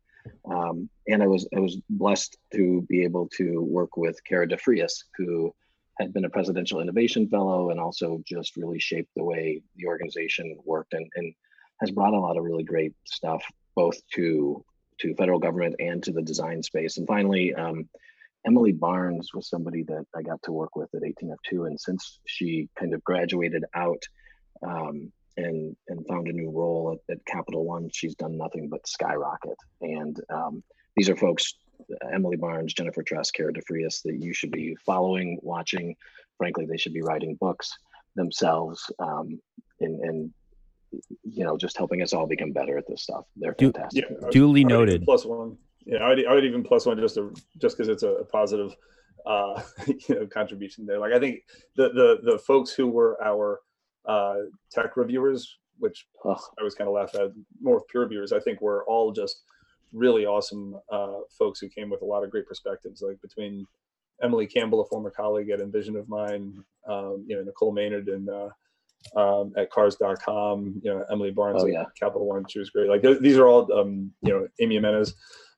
um, 0.50 0.90
and 1.08 1.22
i 1.24 1.28
was 1.28 1.48
i 1.56 1.60
was 1.60 1.78
blessed 1.90 2.38
to 2.54 2.82
be 2.90 3.04
able 3.04 3.28
to 3.30 3.62
work 3.62 3.98
with 3.98 4.24
Kara 4.24 4.48
DeFrias 4.48 5.04
who 5.18 5.54
had 6.00 6.14
been 6.14 6.26
a 6.26 6.30
presidential 6.30 6.82
innovation 6.82 7.28
fellow 7.28 7.70
and 7.70 7.80
also 7.80 8.22
just 8.26 8.58
really 8.58 8.80
shaped 8.80 9.10
the 9.16 9.24
way 9.24 9.62
the 9.78 9.88
organization 9.88 10.58
worked 10.66 10.94
and, 10.94 11.10
and 11.16 11.34
has 11.80 11.92
brought 11.92 12.14
a 12.14 12.20
lot 12.20 12.38
of 12.38 12.44
really 12.44 12.64
great 12.64 12.94
stuff 13.06 13.44
both 13.76 13.98
to 14.14 14.64
to 14.98 15.14
federal 15.16 15.40
government 15.40 15.76
and 15.80 16.02
to 16.04 16.14
the 16.14 16.22
design 16.22 16.64
space. 16.64 16.98
And 16.98 17.08
finally 17.08 17.54
um, 17.54 17.90
Emily 18.46 18.72
Barnes 18.72 19.34
was 19.34 19.50
somebody 19.50 19.84
that 19.84 20.06
I 20.16 20.22
got 20.22 20.42
to 20.44 20.52
work 20.52 20.76
with 20.76 20.94
at 20.94 21.02
18F 21.02 21.38
too, 21.50 21.66
and 21.66 21.80
since 21.80 22.20
she 22.26 22.70
kind 22.78 22.94
of 22.94 23.04
graduated 23.04 23.66
out 23.74 24.02
um, 24.66 25.12
and 25.38 25.76
and 25.88 26.06
found 26.08 26.28
a 26.28 26.34
new 26.34 26.50
role 26.50 26.98
at, 27.10 27.14
at, 27.14 27.26
Capital 27.26 27.66
One, 27.66 27.90
she's 27.92 28.16
done 28.16 28.38
nothing 28.38 28.70
but 28.70 28.88
skyrocket. 28.88 29.58
And 29.82 30.20
um, 30.30 30.64
these 30.96 31.10
are 31.10 31.16
folks, 31.16 31.56
Emily 32.12 32.38
Barnes, 32.38 32.74
Jennifer 32.74 33.04
Tress, 33.04 33.32
Kara 33.32 33.54
DeFrias, 33.54 34.02
that 34.04 34.16
you 34.22 34.34
should 34.34 34.52
be 34.52 34.76
following, 34.86 35.40
watching. 35.42 35.96
Frankly, 36.38 36.66
they 36.66 36.78
should 36.78 36.94
be 36.94 37.02
writing 37.02 37.38
books 37.40 37.78
themselves, 38.16 38.92
um, 39.00 39.40
and 39.80 40.00
and 40.02 40.34
you 41.24 41.44
know 41.44 41.58
just 41.58 41.78
helping 41.78 42.02
us 42.02 42.14
all 42.14 42.28
become 42.28 42.52
better 42.52 42.78
at 42.78 42.88
this 42.88 43.04
stuff. 43.04 43.26
They're 43.36 43.56
fantastic. 43.58 44.06
Yeah, 44.10 44.30
duly 44.32 44.64
noted. 44.64 45.04
Plus 45.04 45.26
one. 45.26 45.58
Yeah, 45.86 46.00
I 46.00 46.10
would, 46.10 46.26
I 46.26 46.34
would 46.34 46.46
even 46.46 46.64
plus 46.64 46.86
one 46.86 47.00
just 47.00 47.16
to 47.16 47.34
just 47.62 47.78
because 47.78 47.90
it's 47.90 48.04
a, 48.04 48.10
a 48.10 48.26
positive, 48.26 48.76
uh, 49.26 49.62
you 49.88 50.16
know, 50.16 50.28
contribution 50.28 50.86
there. 50.86 51.00
Like 51.00 51.14
I 51.14 51.20
think 51.20 51.44
the 51.76 51.90
the 51.90 52.32
the 52.32 52.40
folks 52.40 52.72
who 52.72 52.88
were 52.88 53.18
our 53.24 53.60
uh, 54.08 54.36
tech 54.72 54.98
reviewers, 54.98 55.58
which 55.80 56.08
I 56.26 56.64
was 56.64 56.76
kind 56.76 56.88
of 56.88 56.94
laugh 56.94 57.16
at, 57.16 57.32
more 57.62 57.78
of 57.78 57.88
peer 57.88 58.02
reviewers, 58.02 58.32
I 58.32 58.40
think 58.40 58.62
were 58.62 58.84
all 58.86 59.12
just 59.12 59.44
really 59.94 60.26
awesome 60.26 60.76
uh, 60.92 61.20
folks 61.38 61.60
who 61.60 61.70
came 61.70 61.90
with 61.90 62.02
a 62.02 62.06
lot 62.06 62.24
of 62.24 62.32
great 62.32 62.48
perspectives. 62.48 63.02
Like 63.02 63.22
between 63.22 63.66
Emily 64.22 64.48
Campbell, 64.48 64.82
a 64.82 64.86
former 64.86 65.10
colleague 65.10 65.50
at 65.50 65.60
InVision 65.60 65.98
of 65.98 66.10
mine, 66.10 66.64
um, 66.88 67.26
you 67.28 67.36
know, 67.36 67.44
Nicole 67.44 67.72
Maynard 67.72 68.08
and 68.08 68.30
uh, 68.30 68.50
um, 69.16 69.54
at 69.58 69.70
cars.com, 69.70 70.82
you 70.84 70.94
know, 70.94 71.06
Emily 71.12 71.32
Barnes 71.32 71.64
oh, 71.64 71.68
yeah. 71.68 71.82
at 71.82 71.96
Capital 72.00 72.28
One, 72.28 72.46
she 72.50 72.60
was 72.60 72.70
great. 72.70 72.90
Like 72.90 73.04
these 73.22 73.38
are 73.38 73.48
all, 73.48 73.72
um, 73.74 74.12
you 74.22 74.32
know, 74.32 74.48
Amy 74.60 74.76
Jimenez 74.76 75.14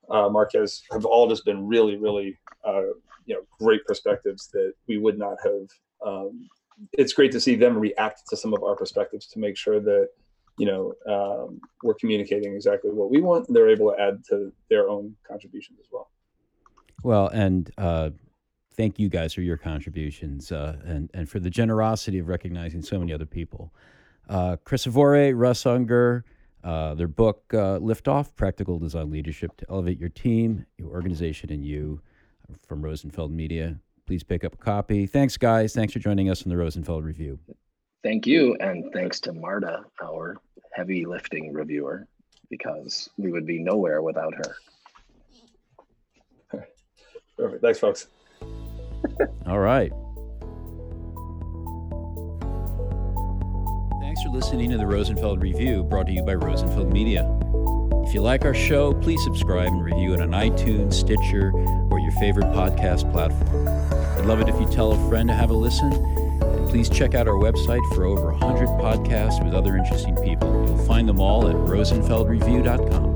uh, 0.10 0.30
Marquez 0.30 0.84
have 0.92 1.06
all 1.06 1.28
just 1.28 1.46
been 1.46 1.68
really, 1.68 1.98
really, 1.98 2.38
uh, 2.66 2.94
you 3.26 3.36
know, 3.36 3.42
great 3.60 3.84
perspectives 3.86 4.48
that 4.54 4.74
we 4.88 4.98
would 4.98 5.18
not 5.18 5.38
have. 5.44 5.68
Um, 6.06 6.48
it's 6.94 7.14
great 7.14 7.32
to 7.32 7.40
see 7.40 7.56
them 7.56 7.78
react 7.78 8.28
to 8.30 8.38
some 8.38 8.54
of 8.54 8.64
our 8.64 8.76
perspectives 8.76 9.28
to 9.28 9.40
make 9.40 9.58
sure 9.58 9.80
that 9.80 10.10
you 10.58 10.66
know 10.66 10.94
um, 11.08 11.62
we're 11.84 11.96
communicating 11.96 12.54
exactly 12.54 12.92
what 12.92 13.10
we 13.10 13.22
want. 13.22 13.48
And 13.48 13.56
they're 13.56 13.70
able 13.70 13.92
to 13.92 14.02
add 14.02 14.24
to 14.30 14.52
their 14.70 14.90
own 14.90 15.16
contributions 15.28 15.80
as 15.80 15.88
well. 15.92 16.10
Well, 17.04 17.28
and 17.28 17.70
uh, 17.78 18.12
thank 18.76 19.00
you 19.00 19.10
guys 19.10 19.34
for 19.34 19.42
your 19.42 19.58
contributions 19.58 20.52
uh, 20.52 20.78
and 20.86 21.10
and 21.14 21.30
for 21.30 21.40
the 21.40 21.50
generosity 21.50 22.20
of 22.20 22.28
recognizing 22.28 22.82
so 22.82 23.00
many 23.00 23.14
other 23.14 23.26
people. 23.26 23.74
Uh, 24.30 24.58
Chris 24.64 24.86
Avore, 24.86 25.34
Russ 25.36 25.66
Unger. 25.66 26.26
Uh, 26.64 26.94
their 26.96 27.08
book, 27.08 27.46
uh, 27.54 27.80
Liftoff 27.80 28.36
Practical 28.36 28.78
Design 28.78 29.10
Leadership 29.10 29.56
to 29.56 29.66
Elevate 29.70 30.00
Your 30.00 30.10
Team, 30.10 30.66
Your 30.78 30.90
Organization, 30.90 31.50
and 31.50 31.64
You, 31.64 32.02
from 32.68 32.82
Rosenfeld 32.82 33.32
Media. 33.32 33.80
Please 34.08 34.24
pick 34.24 34.44
up 34.46 34.54
a 34.56 34.58
copy. 34.58 35.06
Thanks, 35.06 35.36
guys. 35.38 35.74
Thanks 35.74 35.92
for 35.92 36.00
joining 36.00 36.30
us 36.30 36.44
in 36.44 36.50
the 36.50 36.56
Rosenfeld 36.58 37.04
Review. 37.04 37.38
Thank 38.04 38.26
you. 38.26 38.56
And 38.62 38.86
thanks 38.94 39.20
to 39.22 39.34
Marta, 39.34 39.84
our 40.02 40.38
heavy 40.74 41.06
lifting 41.06 41.54
reviewer, 41.54 42.08
because 42.50 43.10
we 43.18 43.32
would 43.32 43.46
be 43.46 43.60
nowhere 43.60 44.02
without 44.02 44.34
her. 44.36 44.56
Perfect. 47.38 47.62
Thanks, 47.62 47.80
folks. 47.80 48.08
All 49.46 49.60
right. 49.60 49.92
Thanks 54.02 54.24
for 54.24 54.30
listening 54.30 54.72
to 54.72 54.78
the 54.78 54.88
Rosenfeld 54.88 55.42
Review 55.42 55.84
brought 55.84 56.08
to 56.08 56.14
you 56.14 56.24
by 56.24 56.34
Rosenfeld 56.34 56.92
Media. 56.92 57.30
If 58.08 58.14
you 58.14 58.22
like 58.22 58.46
our 58.46 58.54
show, 58.54 58.94
please 58.94 59.22
subscribe 59.24 59.68
and 59.68 59.84
review 59.84 60.14
it 60.14 60.22
on 60.22 60.30
iTunes, 60.30 60.94
Stitcher, 60.94 61.52
or 61.92 62.00
your 62.00 62.14
favorite 62.14 62.48
podcast 62.48 63.12
platform. 63.12 63.87
Love 64.28 64.42
it 64.42 64.50
if 64.50 64.60
you 64.60 64.68
tell 64.68 64.92
a 64.92 65.10
friend 65.10 65.30
to 65.30 65.34
have 65.34 65.52
a 65.52 65.54
listen. 65.54 65.94
And 65.94 66.68
please 66.70 66.90
check 66.90 67.16
out 67.16 67.30
our 67.30 67.36
website 67.36 67.80
for 67.96 68.04
over 68.04 68.34
100 68.34 68.68
podcasts 68.72 69.42
with 69.42 69.54
other 69.54 69.78
interesting 69.78 70.18
people. 70.18 70.66
You'll 70.68 70.78
find 70.80 71.08
them 71.08 71.22
all 71.22 71.48
at 71.48 71.56
rosenfeldreview.com. 71.56 73.07